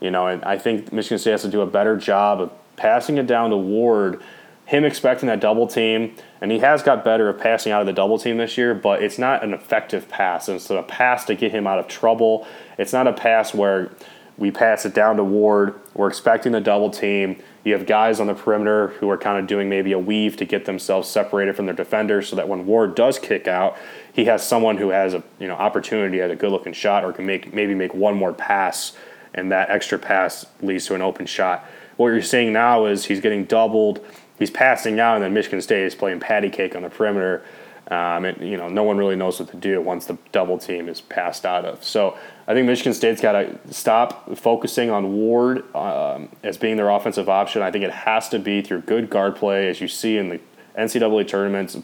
You 0.00 0.10
know, 0.10 0.26
and 0.26 0.44
I 0.44 0.58
think 0.58 0.92
Michigan 0.92 1.18
State 1.18 1.32
has 1.32 1.42
to 1.42 1.48
do 1.48 1.60
a 1.60 1.66
better 1.66 1.96
job 1.96 2.40
of 2.40 2.52
passing 2.76 3.18
it 3.18 3.26
down 3.26 3.50
to 3.50 3.56
Ward, 3.56 4.22
him 4.66 4.84
expecting 4.84 5.28
that 5.28 5.40
double 5.40 5.66
team, 5.66 6.14
and 6.40 6.52
he 6.52 6.58
has 6.58 6.82
got 6.82 7.02
better 7.02 7.28
at 7.30 7.38
passing 7.38 7.72
out 7.72 7.80
of 7.80 7.86
the 7.86 7.92
double 7.92 8.18
team 8.18 8.36
this 8.36 8.58
year, 8.58 8.74
but 8.74 9.02
it's 9.02 9.18
not 9.18 9.42
an 9.42 9.54
effective 9.54 10.08
pass. 10.08 10.48
It's 10.48 10.70
a 10.70 10.82
pass 10.82 11.24
to 11.24 11.34
get 11.34 11.50
him 11.50 11.66
out 11.66 11.78
of 11.78 11.88
trouble. 11.88 12.46
It's 12.76 12.92
not 12.92 13.06
a 13.06 13.12
pass 13.12 13.54
where 13.54 13.90
we 14.38 14.50
pass 14.50 14.86
it 14.86 14.94
down 14.94 15.16
to 15.16 15.24
Ward. 15.24 15.74
We're 15.94 16.08
expecting 16.08 16.52
the 16.52 16.60
double 16.60 16.90
team 16.90 17.42
you 17.68 17.74
have 17.74 17.86
guys 17.86 18.18
on 18.18 18.28
the 18.28 18.34
perimeter 18.34 18.88
who 18.98 19.10
are 19.10 19.18
kind 19.18 19.38
of 19.38 19.46
doing 19.46 19.68
maybe 19.68 19.92
a 19.92 19.98
weave 19.98 20.38
to 20.38 20.46
get 20.46 20.64
themselves 20.64 21.06
separated 21.06 21.54
from 21.54 21.66
their 21.66 21.74
defenders 21.74 22.28
so 22.28 22.36
that 22.36 22.48
when 22.48 22.66
Ward 22.66 22.94
does 22.94 23.18
kick 23.18 23.46
out, 23.46 23.76
he 24.10 24.24
has 24.24 24.46
someone 24.46 24.78
who 24.78 24.88
has 24.88 25.12
a 25.12 25.22
you 25.38 25.46
know 25.46 25.54
opportunity 25.54 26.22
at 26.22 26.30
a 26.30 26.36
good 26.36 26.50
looking 26.50 26.72
shot 26.72 27.04
or 27.04 27.12
can 27.12 27.26
make 27.26 27.52
maybe 27.52 27.74
make 27.74 27.92
one 27.92 28.16
more 28.16 28.32
pass 28.32 28.96
and 29.34 29.52
that 29.52 29.68
extra 29.68 29.98
pass 29.98 30.46
leads 30.62 30.86
to 30.86 30.94
an 30.94 31.02
open 31.02 31.26
shot. 31.26 31.64
What 31.96 32.08
you're 32.08 32.22
seeing 32.22 32.52
now 32.52 32.86
is 32.86 33.04
he's 33.04 33.20
getting 33.20 33.44
doubled, 33.44 34.04
he's 34.38 34.50
passing 34.50 34.98
out, 34.98 35.16
and 35.16 35.22
then 35.22 35.34
Michigan 35.34 35.60
State 35.60 35.84
is 35.84 35.94
playing 35.94 36.20
patty 36.20 36.48
cake 36.48 36.74
on 36.74 36.82
the 36.82 36.90
perimeter. 36.90 37.44
Um, 37.90 38.24
and 38.24 38.40
you 38.48 38.56
know, 38.56 38.68
no 38.68 38.82
one 38.82 38.96
really 38.96 39.16
knows 39.16 39.40
what 39.40 39.50
to 39.50 39.56
do 39.56 39.80
once 39.80 40.06
the 40.06 40.16
double 40.32 40.58
team 40.58 40.88
is 40.88 41.00
passed 41.00 41.44
out 41.44 41.64
of. 41.64 41.84
So 41.84 42.16
I 42.48 42.54
think 42.54 42.66
Michigan 42.66 42.94
State's 42.94 43.20
got 43.20 43.32
to 43.32 43.58
stop 43.70 44.34
focusing 44.38 44.88
on 44.88 45.12
Ward 45.12 45.62
um, 45.76 46.30
as 46.42 46.56
being 46.56 46.78
their 46.78 46.88
offensive 46.88 47.28
option. 47.28 47.60
I 47.60 47.70
think 47.70 47.84
it 47.84 47.90
has 47.90 48.30
to 48.30 48.38
be 48.38 48.62
through 48.62 48.80
good 48.80 49.10
guard 49.10 49.36
play, 49.36 49.68
as 49.68 49.82
you 49.82 49.86
see 49.86 50.16
in 50.16 50.30
the 50.30 50.40
NCAA 50.76 51.28
tournaments. 51.28 51.76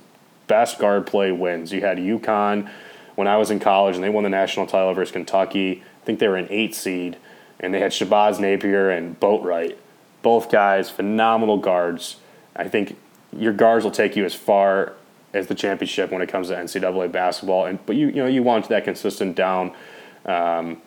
Best 0.46 0.78
guard 0.78 1.06
play 1.06 1.30
wins. 1.32 1.70
You 1.70 1.82
had 1.82 1.98
UConn 1.98 2.70
when 3.14 3.28
I 3.28 3.36
was 3.36 3.50
in 3.50 3.60
college, 3.60 3.94
and 3.94 4.02
they 4.02 4.08
won 4.08 4.24
the 4.24 4.30
national 4.30 4.66
title 4.66 4.94
versus 4.94 5.12
Kentucky. 5.12 5.82
I 6.02 6.04
think 6.06 6.18
they 6.18 6.28
were 6.28 6.36
an 6.36 6.48
eight 6.48 6.74
seed, 6.74 7.18
and 7.60 7.74
they 7.74 7.80
had 7.80 7.92
Shabazz 7.92 8.40
Napier 8.40 8.88
and 8.88 9.20
Boatright. 9.20 9.76
Both 10.22 10.50
guys, 10.50 10.88
phenomenal 10.88 11.58
guards. 11.58 12.16
I 12.56 12.68
think 12.68 12.96
your 13.36 13.52
guards 13.52 13.84
will 13.84 13.92
take 13.92 14.16
you 14.16 14.24
as 14.24 14.34
far 14.34 14.94
as 15.34 15.48
the 15.48 15.54
championship 15.54 16.10
when 16.10 16.22
it 16.22 16.30
comes 16.30 16.48
to 16.48 16.54
NCAA 16.54 17.12
basketball. 17.12 17.66
And 17.66 17.84
but 17.84 17.96
you 17.96 18.06
you 18.06 18.14
know 18.14 18.26
you 18.26 18.42
want 18.42 18.66
that 18.70 18.84
consistent 18.84 19.36
down 19.36 19.74
um, 20.26 20.80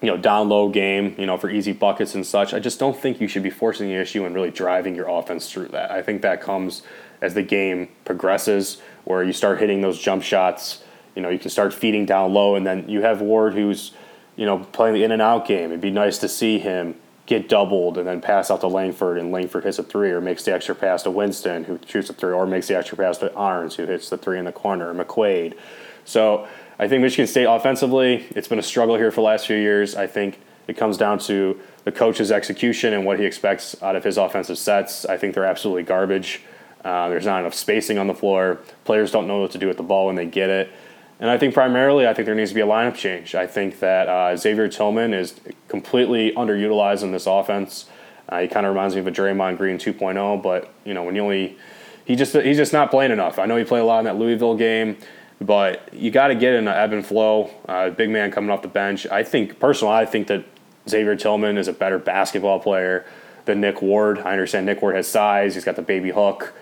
you 0.00 0.08
know, 0.08 0.16
down 0.16 0.48
low 0.48 0.68
game, 0.68 1.14
you 1.16 1.26
know, 1.26 1.38
for 1.38 1.48
easy 1.48 1.72
buckets 1.72 2.14
and 2.14 2.26
such. 2.26 2.52
I 2.52 2.58
just 2.58 2.78
don't 2.80 2.96
think 2.96 3.20
you 3.20 3.28
should 3.28 3.44
be 3.44 3.50
forcing 3.50 3.88
the 3.88 3.94
issue 3.94 4.24
and 4.24 4.34
really 4.34 4.50
driving 4.50 4.96
your 4.96 5.08
offense 5.08 5.50
through 5.50 5.68
that. 5.68 5.92
I 5.92 6.02
think 6.02 6.22
that 6.22 6.40
comes 6.40 6.82
as 7.20 7.34
the 7.34 7.42
game 7.42 7.88
progresses, 8.04 8.82
where 9.04 9.22
you 9.22 9.32
start 9.32 9.60
hitting 9.60 9.80
those 9.80 10.00
jump 10.00 10.24
shots. 10.24 10.82
You 11.14 11.22
know, 11.22 11.28
you 11.28 11.38
can 11.38 11.50
start 11.50 11.72
feeding 11.72 12.04
down 12.04 12.32
low, 12.32 12.56
and 12.56 12.66
then 12.66 12.88
you 12.88 13.02
have 13.02 13.20
Ward 13.20 13.54
who's, 13.54 13.92
you 14.34 14.44
know, 14.44 14.58
playing 14.58 14.94
the 14.94 15.04
in 15.04 15.12
and 15.12 15.22
out 15.22 15.46
game. 15.46 15.66
It'd 15.66 15.80
be 15.80 15.90
nice 15.90 16.18
to 16.18 16.28
see 16.28 16.58
him 16.58 16.96
get 17.26 17.48
doubled 17.48 17.96
and 17.96 18.06
then 18.06 18.20
pass 18.20 18.50
out 18.50 18.60
to 18.62 18.66
Langford, 18.66 19.18
and 19.18 19.30
Langford 19.30 19.62
hits 19.62 19.78
a 19.78 19.84
three, 19.84 20.10
or 20.10 20.20
makes 20.20 20.42
the 20.44 20.52
extra 20.52 20.74
pass 20.74 21.04
to 21.04 21.10
Winston, 21.12 21.62
who 21.64 21.78
shoots 21.86 22.10
a 22.10 22.12
three, 22.12 22.32
or 22.32 22.44
makes 22.44 22.66
the 22.66 22.76
extra 22.76 22.96
pass 22.96 23.18
to 23.18 23.32
Ahrens, 23.36 23.76
who 23.76 23.86
hits 23.86 24.10
the 24.10 24.18
three 24.18 24.38
in 24.38 24.46
the 24.46 24.52
corner, 24.52 24.90
or 24.90 24.94
McQuaid. 24.94 25.56
So 26.04 26.48
I 26.78 26.88
think 26.88 27.02
Michigan 27.02 27.26
State 27.26 27.44
offensively, 27.44 28.26
it's 28.30 28.48
been 28.48 28.58
a 28.58 28.62
struggle 28.62 28.96
here 28.96 29.10
for 29.10 29.16
the 29.16 29.26
last 29.26 29.46
few 29.46 29.56
years. 29.56 29.94
I 29.94 30.06
think 30.06 30.40
it 30.66 30.76
comes 30.76 30.96
down 30.96 31.18
to 31.20 31.60
the 31.84 31.92
coach's 31.92 32.32
execution 32.32 32.94
and 32.94 33.04
what 33.04 33.18
he 33.18 33.24
expects 33.24 33.80
out 33.82 33.96
of 33.96 34.04
his 34.04 34.16
offensive 34.16 34.58
sets. 34.58 35.04
I 35.04 35.16
think 35.16 35.34
they're 35.34 35.44
absolutely 35.44 35.82
garbage. 35.82 36.42
Uh, 36.84 37.08
there's 37.08 37.26
not 37.26 37.40
enough 37.40 37.54
spacing 37.54 37.98
on 37.98 38.06
the 38.06 38.14
floor. 38.14 38.60
Players 38.84 39.10
don't 39.10 39.26
know 39.26 39.40
what 39.40 39.50
to 39.52 39.58
do 39.58 39.68
with 39.68 39.76
the 39.76 39.82
ball 39.82 40.06
when 40.06 40.16
they 40.16 40.26
get 40.26 40.50
it. 40.50 40.72
And 41.20 41.30
I 41.30 41.38
think 41.38 41.54
primarily, 41.54 42.08
I 42.08 42.14
think 42.14 42.26
there 42.26 42.34
needs 42.34 42.50
to 42.50 42.54
be 42.54 42.62
a 42.62 42.66
lineup 42.66 42.96
change. 42.96 43.34
I 43.36 43.46
think 43.46 43.78
that 43.78 44.08
uh, 44.08 44.36
Xavier 44.36 44.68
Tillman 44.68 45.14
is 45.14 45.40
completely 45.68 46.32
underutilized 46.32 47.04
in 47.04 47.12
this 47.12 47.26
offense. 47.26 47.86
Uh, 48.28 48.40
he 48.40 48.48
kind 48.48 48.66
of 48.66 48.74
reminds 48.74 48.94
me 48.94 49.00
of 49.02 49.06
a 49.06 49.12
Draymond 49.12 49.56
Green 49.58 49.78
2.0, 49.78 50.42
but 50.42 50.72
you 50.84 50.94
know 50.94 51.04
when 51.04 51.14
you 51.14 51.22
only 51.22 51.58
he 52.04 52.16
just 52.16 52.34
he's 52.34 52.56
just 52.56 52.72
not 52.72 52.90
playing 52.90 53.12
enough. 53.12 53.38
I 53.38 53.46
know 53.46 53.56
he 53.56 53.64
played 53.64 53.82
a 53.82 53.84
lot 53.84 54.00
in 54.00 54.04
that 54.06 54.16
Louisville 54.16 54.56
game. 54.56 54.96
But 55.42 55.92
you 55.92 56.10
got 56.10 56.28
to 56.28 56.34
get 56.34 56.54
in 56.54 56.68
an 56.68 56.74
ebb 56.74 56.92
and 56.92 57.04
flow. 57.04 57.50
Uh, 57.68 57.90
big 57.90 58.10
man 58.10 58.30
coming 58.30 58.50
off 58.50 58.62
the 58.62 58.68
bench. 58.68 59.06
I 59.06 59.22
think 59.24 59.58
personally, 59.58 59.94
I 59.94 60.06
think 60.06 60.28
that 60.28 60.44
Xavier 60.88 61.16
Tillman 61.16 61.58
is 61.58 61.68
a 61.68 61.72
better 61.72 61.98
basketball 61.98 62.60
player 62.60 63.04
than 63.44 63.60
Nick 63.60 63.82
Ward. 63.82 64.18
I 64.18 64.32
understand 64.32 64.66
Nick 64.66 64.82
Ward 64.82 64.94
has 64.94 65.08
size. 65.08 65.54
He's 65.54 65.64
got 65.64 65.76
the 65.76 65.82
baby 65.82 66.10
hook, 66.10 66.54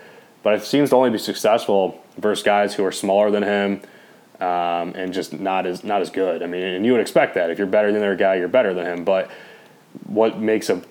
but 0.43 0.55
it 0.55 0.63
seems 0.63 0.91
to 0.91 0.97
only 0.97 1.11
be 1.11 1.19
successful 1.19 2.03
versus 2.17 2.43
guys 2.43 2.75
who 2.75 2.85
are 2.85 2.93
smaller 2.93 3.31
than 3.31 3.43
him 3.43 3.83
um, 4.41 4.95
and 4.95 5.13
just 5.13 5.39
not 5.39 5.67
as 5.67 5.85
not 5.85 6.01
as 6.01 6.11
good. 6.11 6.43
I 6.43 6.47
mean, 6.47 6.63
and 6.63 6.87
you 6.87 6.93
would 6.93 7.01
expect 7.01 7.35
that 7.35 7.51
if 7.51 7.59
you're 7.59 7.67
better 7.67 7.93
than 7.93 8.01
their 8.01 8.17
guy, 8.17 8.37
you're 8.37 8.49
better 8.49 8.73
than 8.73 8.87
him. 8.87 9.05
But 9.05 9.31
what 10.07 10.39
makes 10.39 10.71
a 10.71 10.83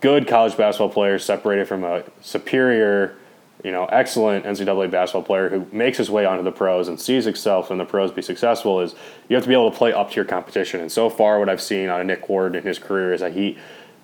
good 0.00 0.26
college 0.26 0.56
basketball 0.56 0.88
player 0.88 1.18
separated 1.18 1.68
from 1.68 1.84
a 1.84 2.04
superior 2.22 3.16
you 3.64 3.72
know, 3.72 3.86
excellent 3.86 4.44
NCAA 4.44 4.90
basketball 4.90 5.22
player 5.22 5.48
who 5.48 5.66
makes 5.72 5.96
his 5.96 6.10
way 6.10 6.26
onto 6.26 6.44
the 6.44 6.52
pros 6.52 6.86
and 6.86 7.00
sees 7.00 7.24
himself 7.24 7.70
in 7.70 7.78
the 7.78 7.84
pros 7.86 8.12
be 8.12 8.20
successful 8.20 8.82
is 8.82 8.94
you 9.28 9.34
have 9.34 9.42
to 9.42 9.48
be 9.48 9.54
able 9.54 9.70
to 9.70 9.76
play 9.76 9.90
up 9.90 10.10
to 10.10 10.16
your 10.16 10.26
competition. 10.26 10.80
And 10.80 10.92
so 10.92 11.08
far, 11.08 11.38
what 11.38 11.48
I've 11.48 11.62
seen 11.62 11.88
out 11.88 12.02
of 12.02 12.06
Nick 12.06 12.28
Ward 12.28 12.54
in 12.56 12.62
his 12.62 12.78
career 12.78 13.14
is 13.14 13.22
that 13.22 13.32
he 13.32 13.56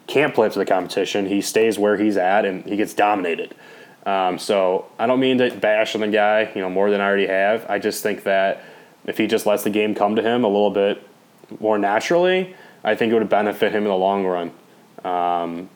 can't 0.06 0.34
play 0.34 0.46
up 0.46 0.54
to 0.54 0.58
the 0.58 0.64
competition. 0.64 1.26
He 1.26 1.42
stays 1.42 1.78
where 1.78 1.98
he's 1.98 2.16
at 2.16 2.46
and 2.46 2.64
he 2.64 2.76
gets 2.76 2.94
dominated. 2.94 3.54
Um, 4.06 4.38
so 4.38 4.86
I 4.98 5.06
don't 5.06 5.20
mean 5.20 5.36
to 5.38 5.50
bash 5.54 5.94
on 5.94 6.00
the 6.00 6.08
guy, 6.08 6.50
you 6.54 6.62
know, 6.62 6.70
more 6.70 6.90
than 6.90 7.02
I 7.02 7.04
already 7.04 7.26
have. 7.26 7.68
I 7.68 7.78
just 7.78 8.02
think 8.02 8.22
that 8.22 8.64
if 9.04 9.18
he 9.18 9.26
just 9.26 9.44
lets 9.44 9.62
the 9.62 9.70
game 9.70 9.94
come 9.94 10.16
to 10.16 10.22
him 10.22 10.42
a 10.42 10.48
little 10.48 10.70
bit 10.70 11.06
more 11.60 11.78
naturally, 11.78 12.56
I 12.82 12.94
think 12.94 13.12
it 13.12 13.18
would 13.18 13.28
benefit 13.28 13.72
him 13.72 13.82
in 13.82 13.90
the 13.90 13.94
long 13.94 14.24
run. 14.24 14.52
Um, 15.04 15.68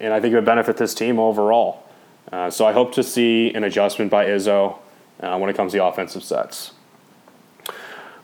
and 0.00 0.12
I 0.12 0.20
think 0.20 0.32
it 0.32 0.34
would 0.34 0.44
benefit 0.44 0.76
this 0.76 0.92
team 0.92 1.18
overall. 1.18 1.82
Uh, 2.32 2.50
so 2.50 2.66
I 2.66 2.72
hope 2.72 2.92
to 2.94 3.02
see 3.02 3.52
an 3.54 3.64
adjustment 3.64 4.10
by 4.10 4.26
Izzo 4.26 4.78
uh, 5.20 5.38
when 5.38 5.50
it 5.50 5.56
comes 5.56 5.72
to 5.72 5.84
offensive 5.84 6.22
sets. 6.22 6.72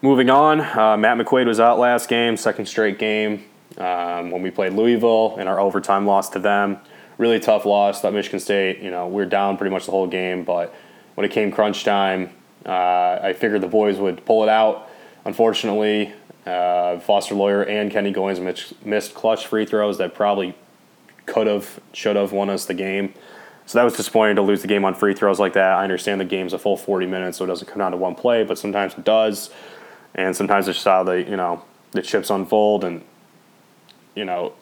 Moving 0.03 0.31
on, 0.31 0.61
uh, 0.61 0.97
Matt 0.97 1.19
McQuaid 1.19 1.47
was 1.47 1.61
out 1.61 1.79
last 1.79 2.09
game, 2.09 2.37
second 2.37 2.67
straight 2.67 2.99
game 2.99 3.45
um, 3.77 4.31
when 4.31 4.43
we 4.43 4.51
played 4.51 4.73
Louisville 4.73 5.37
in 5.39 5.47
our 5.47 5.61
overtime 5.61 6.07
loss 6.07 6.31
to 6.31 6.39
them. 6.39 6.79
Really 7.19 7.39
tough 7.39 7.67
loss. 7.67 8.01
That 8.01 8.15
Michigan 8.15 8.41
State, 8.41 8.79
you 8.81 8.91
know, 8.91 9.07
we 9.09 9.17
were 9.17 9.27
down 9.27 9.59
pretty 9.59 9.71
much 9.71 9.85
the 9.85 9.91
whole 9.91 10.07
game, 10.07 10.45
but 10.45 10.75
when 11.17 11.27
it 11.27 11.33
came 11.33 11.53
crunch 11.53 11.85
time, 11.85 12.31
uh, 12.65 13.19
I 13.23 13.35
figured 13.35 13.61
the 13.61 13.69
boys 13.69 13.99
would 13.99 14.25
pull 14.25 14.43
it 14.43 14.49
out. 14.49 14.89
Unfortunately, 15.27 16.15
uh, 16.47 16.99
Foster 17.01 17.35
Loyer 17.35 17.63
and 17.63 17.91
Kenny 17.91 18.13
Goins 18.13 18.73
missed 18.85 19.15
clutch 19.15 19.47
free 19.47 19.67
throws 19.67 19.99
that 19.99 20.15
probably 20.15 20.55
could 21.27 21.47
have, 21.47 21.79
should 21.93 22.17
have 22.17 22.33
won 22.33 22.49
us 22.49 22.65
the 22.65 22.75
game. 22.75 23.13
So 23.71 23.79
that 23.79 23.85
was 23.85 23.95
disappointing 23.95 24.35
to 24.35 24.43
lose 24.43 24.63
the 24.63 24.67
game 24.67 24.85
on 24.85 24.97
free 24.97 25.15
throws 25.15 25.39
like 25.39 25.53
that. 25.53 25.75
I 25.75 25.85
understand 25.85 26.21
the 26.21 26.25
game's 26.25 26.53
a 26.53 26.59
full 26.59 26.77
40 26.77 27.07
minutes, 27.07 27.39
so 27.39 27.45
it 27.45 27.47
doesn't 27.47 27.69
come 27.69 27.79
down 27.79 27.93
to 27.93 27.97
one 27.97 28.17
play, 28.17 28.43
but 28.43 28.59
sometimes 28.59 28.95
it 28.95 29.05
does. 29.05 29.49
And 30.13 30.35
sometimes 30.35 30.67
it's 30.67 30.79
just 30.79 30.89
how 30.89 31.05
the, 31.05 31.23
you 31.23 31.37
know, 31.37 31.63
the 31.93 32.03
chips 32.03 32.31
unfold 32.31 32.83
and, 32.83 33.05
you 34.17 34.25
know, 34.25 34.55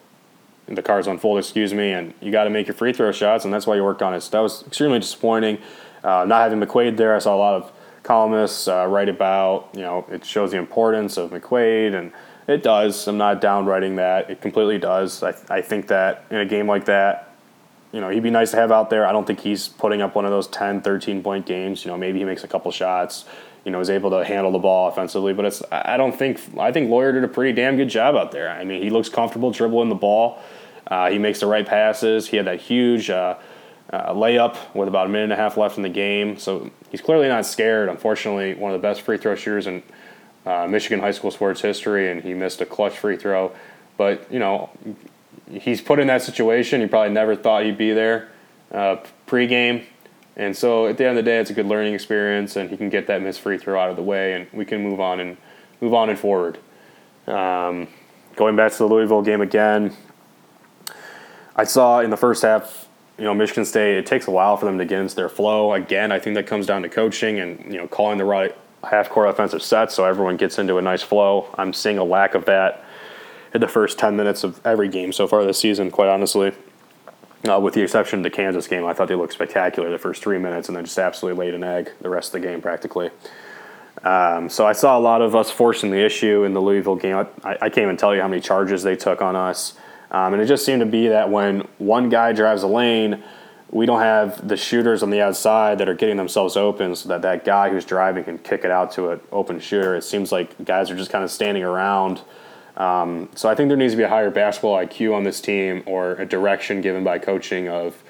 the 0.66 0.82
cards 0.82 1.06
unfold, 1.06 1.38
excuse 1.38 1.72
me, 1.72 1.92
and 1.92 2.12
you 2.20 2.30
got 2.30 2.44
to 2.44 2.50
make 2.50 2.66
your 2.66 2.74
free 2.74 2.92
throw 2.92 3.10
shots, 3.10 3.46
and 3.46 3.54
that's 3.54 3.66
why 3.66 3.76
you 3.76 3.82
work 3.82 4.02
on 4.02 4.12
it. 4.12 4.20
So 4.20 4.30
that 4.32 4.40
was 4.40 4.62
extremely 4.66 4.98
disappointing. 4.98 5.56
Uh, 6.04 6.26
not 6.28 6.42
having 6.42 6.60
McQuaid 6.60 6.98
there, 6.98 7.16
I 7.16 7.18
saw 7.18 7.34
a 7.34 7.38
lot 7.38 7.62
of 7.62 7.72
columnists 8.02 8.68
uh, 8.68 8.86
write 8.86 9.08
about, 9.08 9.70
you 9.72 9.80
know, 9.80 10.04
it 10.10 10.22
shows 10.22 10.50
the 10.50 10.58
importance 10.58 11.16
of 11.16 11.30
McQuaid, 11.30 11.94
and 11.94 12.12
it 12.46 12.62
does. 12.62 13.08
I'm 13.08 13.16
not 13.16 13.40
down 13.40 13.64
writing 13.64 13.96
that. 13.96 14.28
It 14.28 14.42
completely 14.42 14.76
does. 14.76 15.22
I, 15.22 15.34
I 15.48 15.62
think 15.62 15.86
that 15.86 16.26
in 16.28 16.36
a 16.36 16.44
game 16.44 16.66
like 16.66 16.84
that, 16.84 17.27
you 17.92 18.00
know, 18.00 18.08
he'd 18.10 18.22
be 18.22 18.30
nice 18.30 18.50
to 18.50 18.56
have 18.56 18.70
out 18.70 18.90
there. 18.90 19.06
I 19.06 19.12
don't 19.12 19.26
think 19.26 19.40
he's 19.40 19.68
putting 19.68 20.02
up 20.02 20.14
one 20.14 20.24
of 20.24 20.30
those 20.30 20.46
10, 20.48 20.82
13 20.82 21.22
point 21.22 21.46
games. 21.46 21.84
You 21.84 21.90
know, 21.90 21.96
maybe 21.96 22.18
he 22.18 22.24
makes 22.24 22.44
a 22.44 22.48
couple 22.48 22.70
shots, 22.70 23.24
you 23.64 23.70
know, 23.70 23.80
is 23.80 23.90
able 23.90 24.10
to 24.10 24.24
handle 24.24 24.52
the 24.52 24.58
ball 24.58 24.88
offensively. 24.88 25.32
But 25.32 25.46
it's, 25.46 25.62
I 25.72 25.96
don't 25.96 26.16
think, 26.16 26.40
I 26.58 26.72
think 26.72 26.90
Loyer 26.90 27.12
did 27.12 27.24
a 27.24 27.28
pretty 27.28 27.52
damn 27.52 27.76
good 27.76 27.88
job 27.88 28.14
out 28.14 28.32
there. 28.32 28.50
I 28.50 28.64
mean, 28.64 28.82
he 28.82 28.90
looks 28.90 29.08
comfortable 29.08 29.50
dribbling 29.50 29.88
the 29.88 29.94
ball. 29.94 30.42
Uh, 30.86 31.10
he 31.10 31.18
makes 31.18 31.40
the 31.40 31.46
right 31.46 31.66
passes. 31.66 32.28
He 32.28 32.36
had 32.36 32.46
that 32.46 32.60
huge 32.60 33.10
uh, 33.10 33.36
uh, 33.90 34.12
layup 34.12 34.56
with 34.74 34.88
about 34.88 35.06
a 35.06 35.08
minute 35.08 35.24
and 35.24 35.32
a 35.32 35.36
half 35.36 35.56
left 35.56 35.76
in 35.76 35.82
the 35.82 35.88
game. 35.88 36.38
So 36.38 36.70
he's 36.90 37.00
clearly 37.00 37.28
not 37.28 37.46
scared. 37.46 37.88
Unfortunately, 37.88 38.54
one 38.54 38.72
of 38.72 38.80
the 38.80 38.86
best 38.86 39.02
free 39.02 39.18
throw 39.18 39.34
shooters 39.34 39.66
in 39.66 39.82
uh, 40.46 40.66
Michigan 40.66 41.00
high 41.00 41.10
school 41.10 41.30
sports 41.30 41.60
history, 41.60 42.10
and 42.10 42.22
he 42.22 42.34
missed 42.34 42.60
a 42.60 42.66
clutch 42.66 42.98
free 42.98 43.16
throw 43.16 43.52
but 43.98 44.32
you 44.32 44.38
know, 44.38 44.70
he's 45.50 45.80
put 45.80 45.98
in 45.98 46.06
that 46.08 46.22
situation. 46.22 46.80
He 46.80 46.86
probably 46.86 47.12
never 47.12 47.36
thought 47.36 47.64
he'd 47.64 47.78
be 47.78 47.92
there 47.92 48.28
uh, 48.72 48.96
pregame. 49.26 49.84
And 50.36 50.56
so 50.56 50.86
at 50.86 50.98
the 50.98 51.04
end 51.04 51.18
of 51.18 51.24
the 51.24 51.28
day, 51.28 51.38
it's 51.38 51.50
a 51.50 51.54
good 51.54 51.66
learning 51.66 51.94
experience, 51.94 52.56
and 52.56 52.70
he 52.70 52.76
can 52.76 52.88
get 52.90 53.06
that 53.08 53.22
missed 53.22 53.40
free 53.40 53.58
throw 53.58 53.80
out 53.80 53.90
of 53.90 53.96
the 53.96 54.02
way, 54.02 54.34
and 54.34 54.46
we 54.52 54.64
can 54.64 54.82
move 54.82 55.00
on 55.00 55.20
and 55.20 55.36
move 55.80 55.94
on 55.94 56.10
and 56.10 56.18
forward. 56.18 56.58
Um, 57.26 57.88
going 58.36 58.54
back 58.54 58.72
to 58.72 58.78
the 58.78 58.86
Louisville 58.86 59.22
game 59.22 59.40
again, 59.40 59.96
I 61.56 61.64
saw 61.64 62.00
in 62.00 62.10
the 62.10 62.16
first 62.16 62.42
half, 62.42 62.88
you 63.18 63.24
know, 63.24 63.34
Michigan 63.34 63.64
State. 63.64 63.98
It 63.98 64.06
takes 64.06 64.28
a 64.28 64.30
while 64.30 64.56
for 64.56 64.66
them 64.66 64.78
to 64.78 64.84
get 64.84 65.00
into 65.00 65.16
their 65.16 65.28
flow. 65.28 65.72
Again, 65.72 66.12
I 66.12 66.20
think 66.20 66.36
that 66.36 66.46
comes 66.46 66.66
down 66.66 66.82
to 66.82 66.88
coaching 66.88 67.40
and 67.40 67.64
you 67.64 67.78
know 67.78 67.88
calling 67.88 68.16
the 68.16 68.24
right 68.24 68.56
half 68.88 69.10
court 69.10 69.28
offensive 69.28 69.60
sets 69.60 69.92
so 69.92 70.04
everyone 70.04 70.36
gets 70.36 70.56
into 70.56 70.78
a 70.78 70.82
nice 70.82 71.02
flow. 71.02 71.52
I'm 71.58 71.72
seeing 71.72 71.98
a 71.98 72.04
lack 72.04 72.36
of 72.36 72.44
that 72.44 72.84
in 73.58 73.60
the 73.60 73.68
first 73.68 73.98
10 73.98 74.14
minutes 74.14 74.44
of 74.44 74.64
every 74.64 74.88
game 74.88 75.12
so 75.12 75.26
far 75.26 75.44
this 75.44 75.58
season, 75.58 75.90
quite 75.90 76.08
honestly. 76.08 76.52
Uh, 77.48 77.58
with 77.58 77.74
the 77.74 77.82
exception 77.82 78.20
of 78.20 78.22
the 78.22 78.30
Kansas 78.30 78.68
game, 78.68 78.84
I 78.84 78.92
thought 78.92 79.08
they 79.08 79.16
looked 79.16 79.32
spectacular 79.32 79.90
the 79.90 79.98
first 79.98 80.22
three 80.22 80.38
minutes 80.38 80.68
and 80.68 80.76
then 80.76 80.84
just 80.84 80.98
absolutely 80.98 81.44
laid 81.44 81.54
an 81.54 81.64
egg 81.64 81.90
the 82.00 82.08
rest 82.08 82.34
of 82.34 82.40
the 82.40 82.46
game 82.46 82.60
practically. 82.60 83.10
Um, 84.04 84.48
so 84.48 84.64
I 84.64 84.72
saw 84.72 84.96
a 84.96 85.00
lot 85.00 85.22
of 85.22 85.34
us 85.34 85.50
forcing 85.50 85.90
the 85.90 85.98
issue 85.98 86.44
in 86.44 86.52
the 86.52 86.60
Louisville 86.60 86.94
game. 86.94 87.16
I, 87.16 87.54
I 87.54 87.68
can't 87.68 87.78
even 87.78 87.96
tell 87.96 88.14
you 88.14 88.20
how 88.20 88.28
many 88.28 88.40
charges 88.40 88.84
they 88.84 88.94
took 88.94 89.22
on 89.22 89.34
us. 89.34 89.74
Um, 90.12 90.34
and 90.34 90.42
it 90.42 90.46
just 90.46 90.64
seemed 90.64 90.80
to 90.80 90.86
be 90.86 91.08
that 91.08 91.28
when 91.28 91.66
one 91.78 92.10
guy 92.10 92.32
drives 92.32 92.62
a 92.62 92.68
lane, 92.68 93.24
we 93.70 93.86
don't 93.86 94.00
have 94.00 94.46
the 94.46 94.56
shooters 94.56 95.02
on 95.02 95.10
the 95.10 95.20
outside 95.20 95.78
that 95.78 95.88
are 95.88 95.94
getting 95.94 96.16
themselves 96.16 96.56
open 96.56 96.94
so 96.94 97.08
that 97.08 97.22
that 97.22 97.44
guy 97.44 97.70
who's 97.70 97.84
driving 97.84 98.22
can 98.22 98.38
kick 98.38 98.64
it 98.64 98.70
out 98.70 98.92
to 98.92 99.10
an 99.10 99.20
open 99.32 99.58
shooter. 99.58 99.96
It 99.96 100.04
seems 100.04 100.30
like 100.30 100.64
guys 100.64 100.92
are 100.92 100.96
just 100.96 101.10
kind 101.10 101.24
of 101.24 101.30
standing 101.32 101.64
around– 101.64 102.20
um, 102.78 103.28
so 103.34 103.48
I 103.48 103.56
think 103.56 103.68
there 103.68 103.76
needs 103.76 103.92
to 103.92 103.96
be 103.96 104.04
a 104.04 104.08
higher 104.08 104.30
basketball 104.30 104.76
IQ 104.76 105.14
on 105.14 105.24
this 105.24 105.40
team 105.40 105.82
or 105.84 106.12
a 106.12 106.24
direction 106.24 106.80
given 106.80 107.02
by 107.02 107.18
coaching 107.18 107.68
of, 107.68 108.00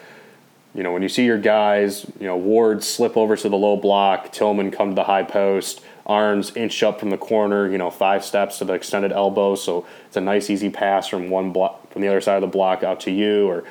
you 0.74 0.82
know, 0.82 0.92
when 0.92 1.02
you 1.02 1.08
see 1.08 1.24
your 1.24 1.38
guys, 1.38 2.04
you 2.20 2.26
know, 2.26 2.36
Ward 2.36 2.84
slip 2.84 3.16
over 3.16 3.34
to 3.34 3.48
the 3.48 3.56
low 3.56 3.78
block, 3.78 4.30
Tillman 4.30 4.70
come 4.70 4.90
to 4.90 4.94
the 4.94 5.04
high 5.04 5.22
post, 5.22 5.80
Ahrens 6.06 6.54
inch 6.54 6.82
up 6.82 7.00
from 7.00 7.08
the 7.08 7.16
corner, 7.16 7.70
you 7.70 7.78
know, 7.78 7.90
five 7.90 8.22
steps 8.22 8.58
to 8.58 8.66
the 8.66 8.74
extended 8.74 9.10
elbow, 9.10 9.54
so 9.54 9.86
it's 10.06 10.18
a 10.18 10.20
nice 10.20 10.50
easy 10.50 10.68
pass 10.68 11.08
from 11.08 11.30
one 11.30 11.50
block 11.50 11.90
from 11.90 12.02
the 12.02 12.08
other 12.08 12.20
side 12.20 12.36
of 12.36 12.42
the 12.42 12.46
block 12.46 12.82
out 12.82 13.00
to 13.00 13.10
you, 13.10 13.48
or 13.48 13.64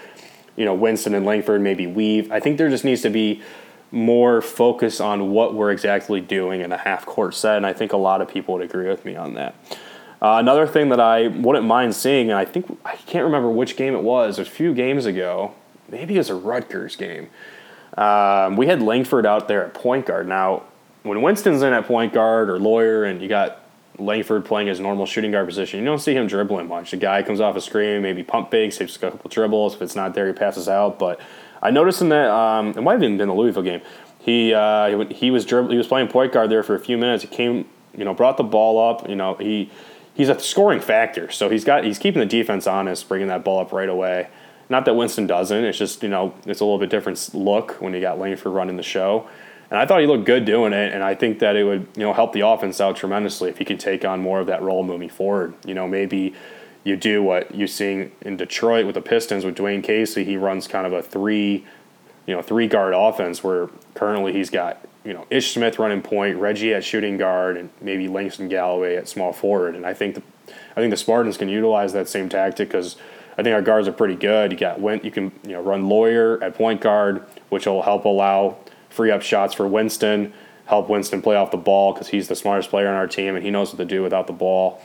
you 0.55 0.65
know, 0.65 0.73
Winston 0.73 1.13
and 1.13 1.25
Langford 1.25 1.61
maybe 1.61 1.85
weave. 1.85 2.31
I 2.31 2.39
think 2.39 2.57
there 2.57 2.69
just 2.69 2.83
needs 2.83 3.03
to 3.03 3.11
be 3.11 3.43
more 3.91 4.41
focus 4.41 4.99
on 4.99 5.29
what 5.31 5.53
we're 5.53 5.71
exactly 5.71 6.21
doing 6.21 6.61
in 6.61 6.71
a 6.71 6.77
half 6.77 7.05
court 7.05 7.35
set, 7.35 7.57
and 7.57 7.65
I 7.67 7.73
think 7.73 7.93
a 7.93 7.97
lot 7.97 8.21
of 8.21 8.27
people 8.27 8.55
would 8.55 8.63
agree 8.63 8.87
with 8.87 9.05
me 9.05 9.15
on 9.15 9.35
that. 9.35 9.55
Uh, 10.21 10.37
another 10.39 10.65
thing 10.65 10.89
that 10.89 10.99
I 10.99 11.27
wouldn't 11.27 11.65
mind 11.65 11.95
seeing, 11.95 12.29
and 12.29 12.39
I 12.39 12.45
think 12.45 12.79
I 12.83 12.95
can't 12.95 13.23
remember 13.25 13.49
which 13.49 13.75
game 13.77 13.93
it 13.93 14.01
was, 14.01 14.39
a 14.39 14.45
few 14.45 14.73
games 14.73 15.05
ago, 15.05 15.53
maybe 15.89 16.15
it 16.15 16.17
was 16.17 16.29
a 16.29 16.35
Rutgers 16.35 16.95
game. 16.95 17.29
Um, 17.97 18.55
we 18.55 18.67
had 18.67 18.81
Langford 18.81 19.25
out 19.25 19.47
there 19.47 19.65
at 19.65 19.73
point 19.73 20.05
guard. 20.05 20.27
Now, 20.27 20.63
when 21.03 21.21
Winston's 21.21 21.61
in 21.61 21.73
at 21.73 21.85
point 21.85 22.13
guard 22.13 22.49
or 22.49 22.59
Loyer, 22.59 23.03
and 23.05 23.21
you 23.21 23.27
got 23.27 23.63
Langford 23.99 24.45
playing 24.45 24.67
his 24.67 24.79
normal 24.79 25.05
shooting 25.05 25.31
guard 25.31 25.47
position, 25.47 25.79
you 25.79 25.85
don't 25.85 25.99
see 25.99 26.13
him 26.13 26.27
dribbling 26.27 26.67
much. 26.67 26.91
The 26.91 26.97
guy 26.97 27.21
comes 27.23 27.39
off 27.39 27.55
a 27.55 27.61
screen, 27.61 28.01
maybe 28.01 28.23
pump 28.23 28.51
fakes, 28.51 28.77
takes 28.77 28.95
a 28.95 28.99
couple 28.99 29.29
dribbles. 29.29 29.75
If 29.75 29.81
it's 29.81 29.95
not 29.95 30.13
there, 30.13 30.27
he 30.27 30.33
passes 30.33 30.67
out. 30.67 30.99
But 30.99 31.19
I 31.61 31.71
noticed 31.71 32.01
in 32.01 32.09
that 32.09 32.29
um, 32.29 32.69
it 32.69 32.81
might 32.81 32.93
have 32.93 33.03
even 33.03 33.17
been 33.17 33.27
the 33.27 33.35
Louisville 33.35 33.63
game. 33.63 33.81
He 34.19 34.53
uh, 34.53 35.05
he 35.05 35.31
was 35.31 35.45
dribble, 35.45 35.71
he 35.71 35.77
was 35.77 35.87
playing 35.87 36.09
point 36.09 36.33
guard 36.33 36.49
there 36.49 36.63
for 36.63 36.75
a 36.75 36.79
few 36.79 36.97
minutes. 36.97 37.23
He 37.23 37.29
came, 37.29 37.65
you 37.95 38.03
know, 38.03 38.13
brought 38.13 38.37
the 38.37 38.43
ball 38.43 38.89
up. 38.89 39.07
You 39.07 39.15
know, 39.15 39.35
he 39.35 39.71
he's 40.17 40.29
a 40.29 40.39
scoring 40.39 40.81
factor. 40.81 41.31
So 41.31 41.47
he's 41.47 41.63
got 41.63 41.85
he's 41.85 41.99
keeping 41.99 42.19
the 42.19 42.25
defense 42.25 42.67
honest, 42.67 43.07
bringing 43.07 43.27
that 43.27 43.45
ball 43.45 43.59
up 43.59 43.71
right 43.71 43.87
away. 43.87 44.27
Not 44.69 44.83
that 44.85 44.95
Winston 44.95 45.27
doesn't. 45.27 45.63
It's 45.63 45.77
just 45.77 46.03
you 46.03 46.09
know 46.09 46.33
it's 46.45 46.59
a 46.59 46.65
little 46.65 46.79
bit 46.79 46.89
different 46.89 47.33
look 47.33 47.73
when 47.79 47.93
you 47.93 48.01
got 48.01 48.19
Langford 48.19 48.51
running 48.51 48.75
the 48.75 48.83
show. 48.83 49.29
And 49.69 49.77
I 49.77 49.85
thought 49.85 49.99
he 49.99 50.07
looked 50.07 50.25
good 50.25 50.45
doing 50.45 50.71
it, 50.71 50.93
and 50.93 51.03
I 51.03 51.13
think 51.13 51.39
that 51.39 51.55
it 51.55 51.63
would 51.63 51.87
you 51.95 52.03
know 52.03 52.13
help 52.13 52.33
the 52.33 52.41
offense 52.41 52.81
out 52.81 52.97
tremendously 52.97 53.49
if 53.49 53.59
he 53.59 53.65
could 53.65 53.79
take 53.79 54.03
on 54.03 54.19
more 54.19 54.39
of 54.39 54.47
that 54.47 54.61
role 54.61 54.83
moving 54.83 55.09
forward. 55.09 55.53
You 55.65 55.75
know 55.75 55.87
maybe 55.87 56.33
you 56.83 56.95
do 56.95 57.21
what 57.21 57.53
you're 57.53 57.67
seeing 57.67 58.11
in 58.21 58.37
Detroit 58.37 58.85
with 58.85 58.95
the 58.95 59.01
Pistons 59.01 59.45
with 59.45 59.55
Dwane 59.55 59.83
Casey. 59.83 60.23
He 60.23 60.37
runs 60.37 60.67
kind 60.67 60.87
of 60.87 60.93
a 60.93 61.03
three, 61.03 61.65
you 62.25 62.33
know, 62.33 62.41
three 62.41 62.67
guard 62.67 62.93
offense 62.95 63.43
where 63.43 63.69
currently 63.93 64.31
he's 64.31 64.49
got 64.49 64.79
you 65.07 65.13
know 65.13 65.25
Ish 65.29 65.53
Smith 65.53 65.79
running 65.79 66.01
point, 66.01 66.37
Reggie 66.37 66.73
at 66.73 66.83
shooting 66.83 67.15
guard, 67.15 67.55
and 67.55 67.69
maybe 67.79 68.09
Langston 68.09 68.49
Galloway 68.49 68.97
at 68.97 69.07
small 69.07 69.31
forward. 69.31 69.73
And 69.73 69.85
I 69.85 69.93
think 69.93 70.15
the, 70.15 70.23
I 70.75 70.81
think 70.81 70.91
the 70.91 70.97
Spartans 70.97 71.37
can 71.37 71.47
utilize 71.47 71.93
that 71.93 72.09
same 72.09 72.27
tactic 72.27 72.67
because 72.67 72.97
I 73.37 73.43
think 73.43 73.53
our 73.53 73.61
guards 73.61 73.87
are 73.87 73.93
pretty 73.93 74.15
good. 74.15 74.51
You 74.51 74.57
got 74.57 74.81
Win, 74.81 74.99
you 75.03 75.11
can 75.11 75.31
you 75.45 75.53
know 75.53 75.61
run 75.61 75.87
Loyer 75.87 76.43
at 76.43 76.55
point 76.55 76.81
guard, 76.81 77.25
which 77.47 77.65
will 77.65 77.83
help 77.83 78.03
allow 78.03 78.57
free 78.89 79.09
up 79.09 79.21
shots 79.21 79.53
for 79.53 79.65
Winston, 79.65 80.33
help 80.65 80.89
Winston 80.89 81.21
play 81.21 81.37
off 81.37 81.51
the 81.51 81.57
ball 81.57 81.93
because 81.93 82.09
he's 82.09 82.27
the 82.27 82.35
smartest 82.35 82.69
player 82.69 82.89
on 82.89 82.95
our 82.95 83.07
team 83.07 83.37
and 83.37 83.45
he 83.45 83.49
knows 83.49 83.69
what 83.71 83.77
to 83.77 83.85
do 83.85 84.03
without 84.03 84.27
the 84.27 84.33
ball. 84.33 84.81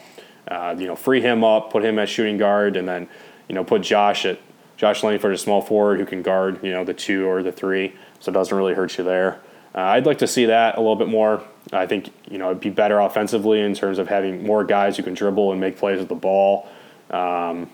Uh, 0.46 0.76
you 0.78 0.87
know, 0.87 0.94
free 0.94 1.20
him 1.20 1.42
up, 1.42 1.72
put 1.72 1.85
him 1.85 1.98
at 1.98 2.08
shooting 2.08 2.38
guard, 2.38 2.76
and 2.76 2.88
then 2.88 3.08
you 3.48 3.56
know 3.56 3.64
put 3.64 3.82
Josh 3.82 4.24
at 4.24 4.38
Josh 4.76 5.02
Langford 5.02 5.35
a 5.35 5.38
small 5.38 5.62
forward 5.62 5.98
who 5.98 6.06
can 6.06 6.22
guard 6.22 6.61
you 6.62 6.70
know 6.70 6.85
the 6.85 6.94
two 6.94 7.26
or 7.26 7.42
the 7.42 7.50
three, 7.50 7.96
so 8.20 8.30
it 8.30 8.35
doesn't 8.35 8.56
really 8.56 8.74
hurt 8.74 8.96
you 8.98 9.02
there. 9.02 9.40
Uh, 9.74 9.80
I'd 9.80 10.06
like 10.06 10.18
to 10.18 10.26
see 10.26 10.46
that 10.46 10.76
a 10.76 10.80
little 10.80 10.96
bit 10.96 11.08
more. 11.08 11.42
I 11.72 11.87
think 11.87 12.12
you 12.30 12.38
know 12.38 12.50
it'd 12.50 12.61
be 12.61 12.70
better 12.70 13.00
offensively 13.00 13.61
in 13.61 13.74
terms 13.74 13.98
of 13.98 14.08
having 14.08 14.44
more 14.44 14.64
guys 14.64 14.96
who 14.96 15.02
can 15.02 15.14
dribble 15.14 15.52
and 15.52 15.61
make 15.61 15.78
plays 15.78 15.98
with 15.98 16.08
the 16.08 16.14
ball. 16.14 16.68
Um, 17.11 17.70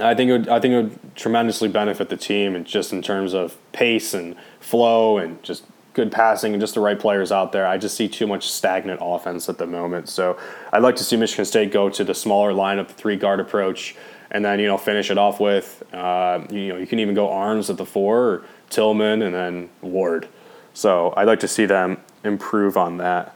I 0.00 0.14
think 0.14 0.30
it 0.30 0.32
would, 0.32 0.48
I 0.48 0.60
think 0.60 0.72
it 0.72 0.82
would 0.82 1.16
tremendously 1.16 1.68
benefit 1.68 2.08
the 2.08 2.16
team, 2.16 2.54
and 2.54 2.66
just 2.66 2.92
in 2.92 3.00
terms 3.02 3.32
of 3.32 3.56
pace 3.72 4.12
and 4.12 4.36
flow 4.60 5.18
and 5.18 5.42
just 5.42 5.64
good 5.94 6.12
passing 6.12 6.52
and 6.52 6.60
just 6.60 6.74
the 6.74 6.80
right 6.80 6.98
players 6.98 7.32
out 7.32 7.52
there. 7.52 7.66
I 7.66 7.78
just 7.78 7.96
see 7.96 8.06
too 8.06 8.26
much 8.26 8.50
stagnant 8.50 9.00
offense 9.02 9.48
at 9.48 9.56
the 9.56 9.66
moment. 9.66 10.10
So 10.10 10.38
I'd 10.70 10.82
like 10.82 10.96
to 10.96 11.04
see 11.04 11.16
Michigan 11.16 11.46
State 11.46 11.72
go 11.72 11.88
to 11.88 12.04
the 12.04 12.14
smaller 12.14 12.52
lineup, 12.52 12.88
the 12.88 12.94
three 12.94 13.16
guard 13.16 13.40
approach, 13.40 13.96
and 14.30 14.44
then 14.44 14.58
you 14.58 14.66
know 14.66 14.76
finish 14.76 15.10
it 15.10 15.16
off 15.16 15.40
with 15.40 15.82
uh, 15.94 16.44
you 16.50 16.68
know 16.68 16.76
you 16.76 16.86
can 16.86 16.98
even 16.98 17.14
go 17.14 17.30
Ahrens 17.30 17.70
at 17.70 17.78
the 17.78 17.86
four, 17.86 18.44
Tillman, 18.68 19.22
and 19.22 19.34
then 19.34 19.70
Ward. 19.80 20.28
So 20.76 21.14
I'd 21.16 21.26
like 21.26 21.40
to 21.40 21.48
see 21.48 21.64
them 21.64 21.96
improve 22.22 22.76
on 22.76 22.98
that. 22.98 23.34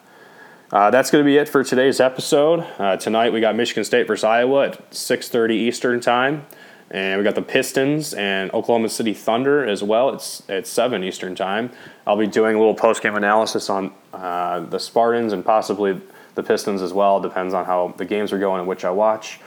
Uh, 0.71 0.91
that's 0.91 1.11
going 1.11 1.25
to 1.25 1.27
be 1.27 1.39
it 1.39 1.49
for 1.49 1.65
today's 1.65 1.99
episode. 1.99 2.67
Uh, 2.79 2.99
tonight 2.99 3.33
we 3.33 3.41
got 3.41 3.57
Michigan 3.57 3.83
State 3.83 4.07
versus 4.07 4.25
Iowa 4.25 4.69
at 4.69 4.91
6:30 4.91 5.55
Eastern 5.55 6.01
time, 6.01 6.45
and 6.91 7.17
we 7.17 7.25
got 7.25 7.37
the 7.37 7.43
Pistons 7.43 8.13
and 8.13 8.53
Oklahoma 8.53 8.91
City 8.91 9.15
Thunder 9.15 9.65
as 9.65 9.83
well. 9.83 10.11
It's 10.11 10.43
at 10.51 10.67
7 10.67 11.03
Eastern 11.03 11.35
time. 11.35 11.71
I'll 12.07 12.19
be 12.19 12.27
doing 12.27 12.57
a 12.57 12.59
little 12.59 12.75
post-game 12.75 13.17
analysis 13.17 13.71
on 13.71 13.95
uh, 14.13 14.61
the 14.61 14.79
Spartans 14.79 15.33
and 15.33 15.43
possibly 15.43 15.99
the 16.35 16.43
Pistons 16.43 16.83
as 16.83 16.93
well. 16.93 17.21
Depends 17.21 17.55
on 17.55 17.65
how 17.65 17.95
the 17.97 18.05
games 18.05 18.35
are 18.35 18.39
going 18.39 18.59
and 18.59 18.69
which 18.69 18.85
I 18.85 18.91
watch. 18.91 19.41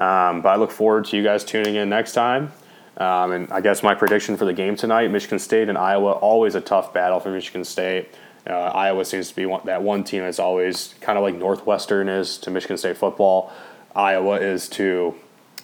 Um, 0.00 0.42
but 0.42 0.48
I 0.48 0.56
look 0.56 0.72
forward 0.72 1.04
to 1.06 1.16
you 1.16 1.22
guys 1.22 1.44
tuning 1.44 1.76
in 1.76 1.88
next 1.88 2.12
time. 2.12 2.50
Um, 2.96 3.32
and 3.32 3.52
I 3.52 3.60
guess 3.60 3.82
my 3.82 3.94
prediction 3.94 4.36
for 4.36 4.44
the 4.44 4.52
game 4.52 4.76
tonight: 4.76 5.10
Michigan 5.10 5.38
State 5.38 5.68
and 5.68 5.76
Iowa. 5.76 6.12
Always 6.12 6.54
a 6.54 6.60
tough 6.60 6.92
battle 6.92 7.20
for 7.20 7.30
Michigan 7.30 7.64
State. 7.64 8.08
Uh, 8.48 8.52
Iowa 8.52 9.04
seems 9.04 9.28
to 9.28 9.36
be 9.36 9.44
one, 9.44 9.62
that 9.64 9.82
one 9.82 10.04
team 10.04 10.22
that's 10.22 10.38
always 10.38 10.94
kind 11.00 11.18
of 11.18 11.24
like 11.24 11.34
Northwestern 11.34 12.08
is 12.08 12.38
to 12.38 12.50
Michigan 12.50 12.78
State 12.78 12.96
football. 12.96 13.52
Iowa 13.94 14.36
is 14.36 14.68
to 14.70 15.14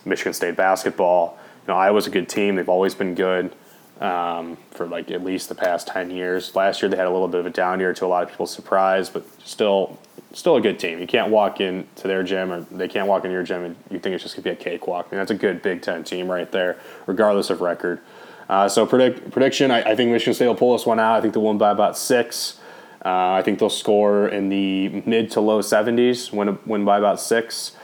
Michigan 0.04 0.32
State 0.32 0.56
basketball. 0.56 1.38
You 1.66 1.72
know, 1.72 1.78
Iowa's 1.78 2.06
a 2.06 2.10
good 2.10 2.28
team. 2.28 2.56
They've 2.56 2.68
always 2.68 2.94
been 2.94 3.14
good 3.14 3.54
um, 4.02 4.56
for 4.72 4.86
like 4.86 5.10
at 5.10 5.24
least 5.24 5.48
the 5.48 5.54
past 5.54 5.86
ten 5.86 6.10
years. 6.10 6.54
Last 6.54 6.82
year 6.82 6.88
they 6.88 6.96
had 6.96 7.06
a 7.06 7.10
little 7.10 7.28
bit 7.28 7.40
of 7.40 7.46
a 7.46 7.50
down 7.50 7.80
year 7.80 7.94
to 7.94 8.04
a 8.04 8.08
lot 8.08 8.22
of 8.24 8.30
people's 8.30 8.52
surprise, 8.52 9.08
but 9.08 9.24
still 9.42 9.98
still 10.32 10.56
a 10.56 10.60
good 10.60 10.78
team. 10.78 10.98
You 10.98 11.06
can't 11.06 11.30
walk 11.30 11.60
into 11.60 12.08
their 12.08 12.22
gym 12.22 12.52
or 12.52 12.62
they 12.70 12.88
can't 12.88 13.06
walk 13.06 13.24
into 13.24 13.34
your 13.34 13.42
gym 13.42 13.64
and 13.64 13.76
you 13.90 13.98
think 13.98 14.14
it's 14.14 14.22
just 14.22 14.34
going 14.34 14.42
to 14.44 14.50
be 14.50 14.50
a 14.50 14.56
cakewalk. 14.56 15.08
I 15.08 15.14
mean, 15.14 15.20
that's 15.20 15.30
a 15.30 15.36
good 15.36 15.62
Big 15.62 15.82
Ten 15.82 16.04
team 16.04 16.30
right 16.30 16.50
there, 16.50 16.78
regardless 17.06 17.50
of 17.50 17.60
record. 17.60 18.00
Uh, 18.48 18.68
so 18.68 18.84
predict, 18.84 19.30
prediction, 19.30 19.70
I, 19.70 19.82
I, 19.82 19.96
think 19.96 20.10
Michigan 20.10 20.34
State 20.34 20.46
will 20.46 20.54
pull 20.54 20.72
this 20.72 20.84
one 20.84 20.98
out. 20.98 21.16
I 21.16 21.20
think 21.20 21.32
they'll 21.32 21.42
win 21.42 21.58
by 21.58 21.70
about 21.70 21.96
six. 21.96 22.58
Uh, 23.04 23.32
I 23.32 23.42
think 23.42 23.58
they'll 23.58 23.70
score 23.70 24.28
in 24.28 24.48
the 24.48 24.88
mid 25.06 25.30
to 25.32 25.40
low 25.40 25.60
70s, 25.60 26.32
win, 26.32 26.58
win 26.66 26.84
by 26.84 26.98
about 26.98 27.20
six. 27.20 27.76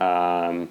Um, 0.00 0.68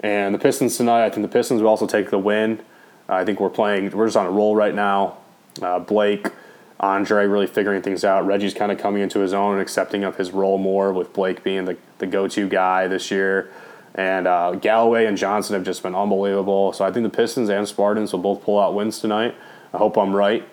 and 0.00 0.34
the 0.34 0.38
Pistons 0.38 0.76
tonight, 0.76 1.04
I 1.04 1.10
think 1.10 1.22
the 1.22 1.32
Pistons 1.32 1.62
will 1.62 1.68
also 1.68 1.86
take 1.86 2.10
the 2.10 2.18
win. 2.18 2.60
I 3.08 3.24
think 3.24 3.40
we're 3.40 3.50
playing, 3.50 3.90
we're 3.90 4.06
just 4.06 4.16
on 4.16 4.26
a 4.26 4.30
roll 4.30 4.56
right 4.56 4.74
now. 4.74 5.18
Uh, 5.60 5.78
Blake– 5.78 6.28
Andre 6.80 7.26
really 7.26 7.46
figuring 7.46 7.82
things 7.82 8.04
out. 8.04 8.26
Reggie's 8.26 8.54
kind 8.54 8.72
of 8.72 8.78
coming 8.78 9.02
into 9.02 9.20
his 9.20 9.32
own 9.32 9.54
and 9.54 9.62
accepting 9.62 10.04
of 10.04 10.16
his 10.16 10.32
role 10.32 10.58
more 10.58 10.92
with 10.92 11.12
Blake 11.12 11.42
being 11.42 11.64
the, 11.64 11.76
the 11.98 12.06
go 12.06 12.28
to 12.28 12.48
guy 12.48 12.88
this 12.88 13.10
year. 13.10 13.50
And 13.94 14.26
uh, 14.26 14.52
Galloway 14.52 15.06
and 15.06 15.16
Johnson 15.16 15.54
have 15.54 15.64
just 15.64 15.82
been 15.82 15.94
unbelievable. 15.94 16.72
So 16.72 16.84
I 16.84 16.90
think 16.90 17.04
the 17.04 17.16
Pistons 17.16 17.48
and 17.48 17.66
Spartans 17.66 18.12
will 18.12 18.20
both 18.20 18.42
pull 18.42 18.58
out 18.58 18.74
wins 18.74 18.98
tonight. 18.98 19.34
I 19.72 19.78
hope 19.78 19.96
I'm 19.96 20.14
right. 20.14 20.46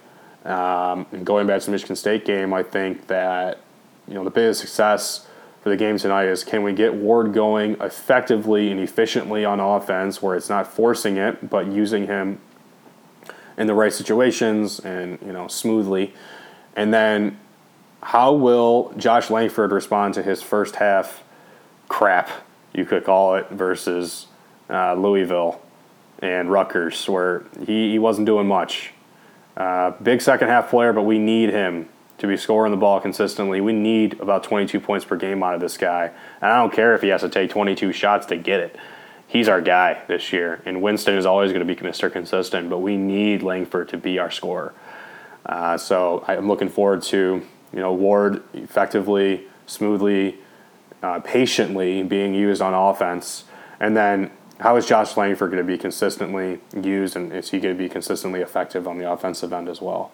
Um, 0.45 1.05
and 1.11 1.25
going 1.25 1.47
back 1.47 1.59
to 1.61 1.65
the 1.65 1.71
Michigan 1.71 1.95
State 1.95 2.23
game, 2.23 2.53
I 2.53 2.63
think 2.63 3.07
that 3.07 3.59
you 4.07 4.13
know 4.13 4.23
the 4.23 4.31
biggest 4.31 4.61
success 4.61 5.27
for 5.62 5.69
the 5.69 5.78
game 5.78 5.97
tonight 5.97 6.26
is 6.26 6.43
can 6.43 6.63
we 6.63 6.74
get 6.74 6.93
Ward 6.93 7.34
going 7.34 7.80
effectively 7.80 8.71
and 8.71 8.80
efficiently 8.80 9.45
on 9.45 9.60
offense 9.60 10.21
where 10.21 10.36
it's 10.36 10.50
not 10.50 10.71
forcing 10.71 11.17
it, 11.17 11.50
but 11.50 11.67
using 11.67 12.08
him 12.08 12.39
in 13.58 13.67
the 13.67 13.74
right 13.74 13.93
situations 13.93 14.80
and 14.80 15.19
you 15.26 15.32
know 15.32 15.47
smoothly, 15.47 16.13
and 16.76 16.93
then 16.93 17.39
how 18.02 18.34
will 18.34 18.93
Josh 18.97 19.30
Langford 19.30 19.71
respond 19.71 20.15
to 20.15 20.24
his 20.24 20.41
first 20.41 20.78
half 20.78 21.24
crap, 21.88 22.30
you 22.74 22.86
could 22.86 23.04
call 23.04 23.36
it, 23.36 23.50
versus 23.50 24.26
uh, 24.69 24.95
Louisville 24.95 25.62
and 26.19 26.52
Rutgers, 26.52 27.08
where 27.08 27.43
he, 27.65 27.91
he 27.91 28.00
wasn't 28.00 28.26
doing 28.26 28.47
much. 28.47 28.93
Uh, 29.56 29.91
big 30.02 30.21
second 30.21 30.47
half 30.47 30.69
player, 30.69 30.93
but 30.93 31.04
we 31.04 31.19
need 31.19 31.50
him 31.50 31.89
to 32.21 32.27
be 32.27 32.38
scoring 32.38 32.69
the 32.69 32.77
ball 32.77 32.99
consistently. 32.99 33.62
We 33.62 33.73
need 33.73 34.19
about 34.19 34.43
22 34.43 34.79
points 34.79 35.03
per 35.03 35.15
game 35.15 35.41
out 35.41 35.55
of 35.55 35.60
this 35.60 35.75
guy. 35.75 36.12
And 36.39 36.51
I 36.51 36.57
don't 36.57 36.71
care 36.71 36.93
if 36.93 37.01
he 37.01 37.07
has 37.07 37.21
to 37.21 37.29
take 37.29 37.49
22 37.49 37.91
shots 37.93 38.27
to 38.27 38.38
get 38.38 38.60
it. 38.60 38.77
He's 39.25 39.49
our 39.49 39.60
guy 39.60 40.03
this 40.07 40.31
year. 40.31 40.62
And 40.63 40.84
Winston 40.84 41.15
is 41.15 41.25
always 41.25 41.51
going 41.51 41.65
to 41.65 41.75
be 41.75 41.81
Mr. 41.81 42.12
Consistent, 42.12 42.69
but 42.69 42.77
we 42.77 42.95
need 42.95 43.41
Langford 43.41 43.89
to 43.89 43.97
be 43.97 44.19
our 44.19 44.29
scorer. 44.29 44.71
Uh, 45.47 45.77
so 45.77 46.23
I'm 46.27 46.47
looking 46.47 46.69
forward 46.69 47.01
to 47.03 47.41
you 47.73 47.79
know 47.79 47.91
Ward 47.91 48.43
effectively, 48.53 49.47
smoothly, 49.65 50.38
uh, 51.01 51.21
patiently 51.21 52.03
being 52.03 52.36
used 52.36 52.62
on 52.62 52.75
offense, 52.75 53.45
and 53.79 53.97
then 53.97 54.29
how 54.60 54.75
is 54.75 54.86
Josh 54.86 55.17
Langford 55.17 55.49
going 55.49 55.65
to 55.65 55.67
be 55.67 55.79
consistently 55.79 56.60
used, 56.79 57.15
and 57.15 57.34
is 57.34 57.49
he 57.49 57.60
going 57.60 57.75
to 57.75 57.84
be 57.84 57.89
consistently 57.89 58.41
effective 58.41 58.88
on 58.88 58.99
the 58.99 59.12
offensive 59.12 59.51
end 59.51 59.67
as 59.67 59.81
well? 59.81 60.12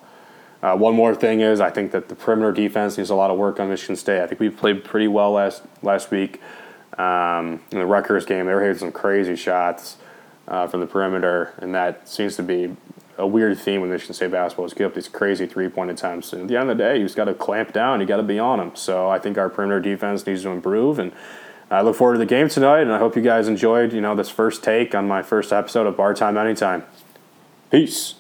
Uh, 0.62 0.76
one 0.76 0.96
more 0.96 1.14
thing 1.14 1.42
is 1.42 1.62
I 1.62 1.70
think 1.70 1.92
that 1.92 2.10
the 2.10 2.16
perimeter 2.16 2.52
defense 2.52 2.98
needs 2.98 3.10
a 3.10 3.16
lot 3.16 3.30
of 3.30 3.38
work 3.38 3.60
on 3.60 3.70
Michigan 3.70 3.96
State. 3.96 4.22
I 4.22 4.28
think 4.28 4.40
we 4.40 4.50
played 4.50 4.84
pretty 4.84 5.08
well 5.08 5.32
last 5.32 5.62
last 5.82 6.10
week 6.10 6.42
um, 6.98 7.62
in 7.72 7.80
the 7.80 7.86
Rutgers 7.86 8.26
game. 8.26 8.48
They 8.48 8.54
were 8.54 8.62
hitting 8.62 8.80
some 8.80 8.92
crazy 8.92 9.36
shots 9.36 9.98
uh, 10.48 10.68
from 10.68 10.80
the 10.80 10.88
perimeter, 10.88 11.54
and 11.58 11.76
that 11.76 12.10
seems 12.10 12.36
to 12.38 12.44
be 12.44 12.76
a 13.18 13.26
weird 13.26 13.58
theme 13.58 13.82
with 13.82 13.90
Michigan 13.90 14.14
State 14.14 14.32
basketball 14.32 14.66
is 14.66 14.74
give 14.74 14.88
up 14.88 14.96
these 14.96 15.08
crazy 15.08 15.48
three 15.48 15.68
point 15.70 15.90
attempts. 15.90 16.34
And 16.34 16.44
at 16.44 16.48
the 16.48 16.58
end 16.58 16.70
of 16.70 16.78
the 16.78 16.84
day, 16.84 16.98
you 16.98 17.06
just 17.06 17.16
got 17.16 17.26
to 17.26 17.34
clamp 17.34 17.74
down. 17.74 18.00
You 18.00 18.06
got 18.06 18.18
to 18.18 18.24
be 18.24 18.40
on 18.40 18.60
them. 18.60 18.76
So 18.76 19.10
I 19.10 19.20
think 19.20 19.38
our 19.38 19.50
perimeter 19.50 19.80
defense 19.80 20.26
needs 20.26 20.44
to 20.44 20.50
improve. 20.50 21.00
And 21.00 21.12
I 21.70 21.82
look 21.82 21.96
forward 21.96 22.14
to 22.14 22.20
the 22.20 22.26
game 22.26 22.48
tonight. 22.48 22.82
And 22.82 22.94
I 22.94 23.00
hope 23.00 23.16
you 23.16 23.22
guys 23.22 23.48
enjoyed, 23.48 23.92
you 23.92 24.02
know, 24.02 24.16
this 24.16 24.30
first 24.30 24.64
take 24.64 24.94
on 24.94 25.08
my 25.08 25.24
first 25.24 25.52
episode 25.52 25.88
of 25.88 25.96
BARRTimeAnyTime. 25.96 26.84
Peace. 27.72 28.16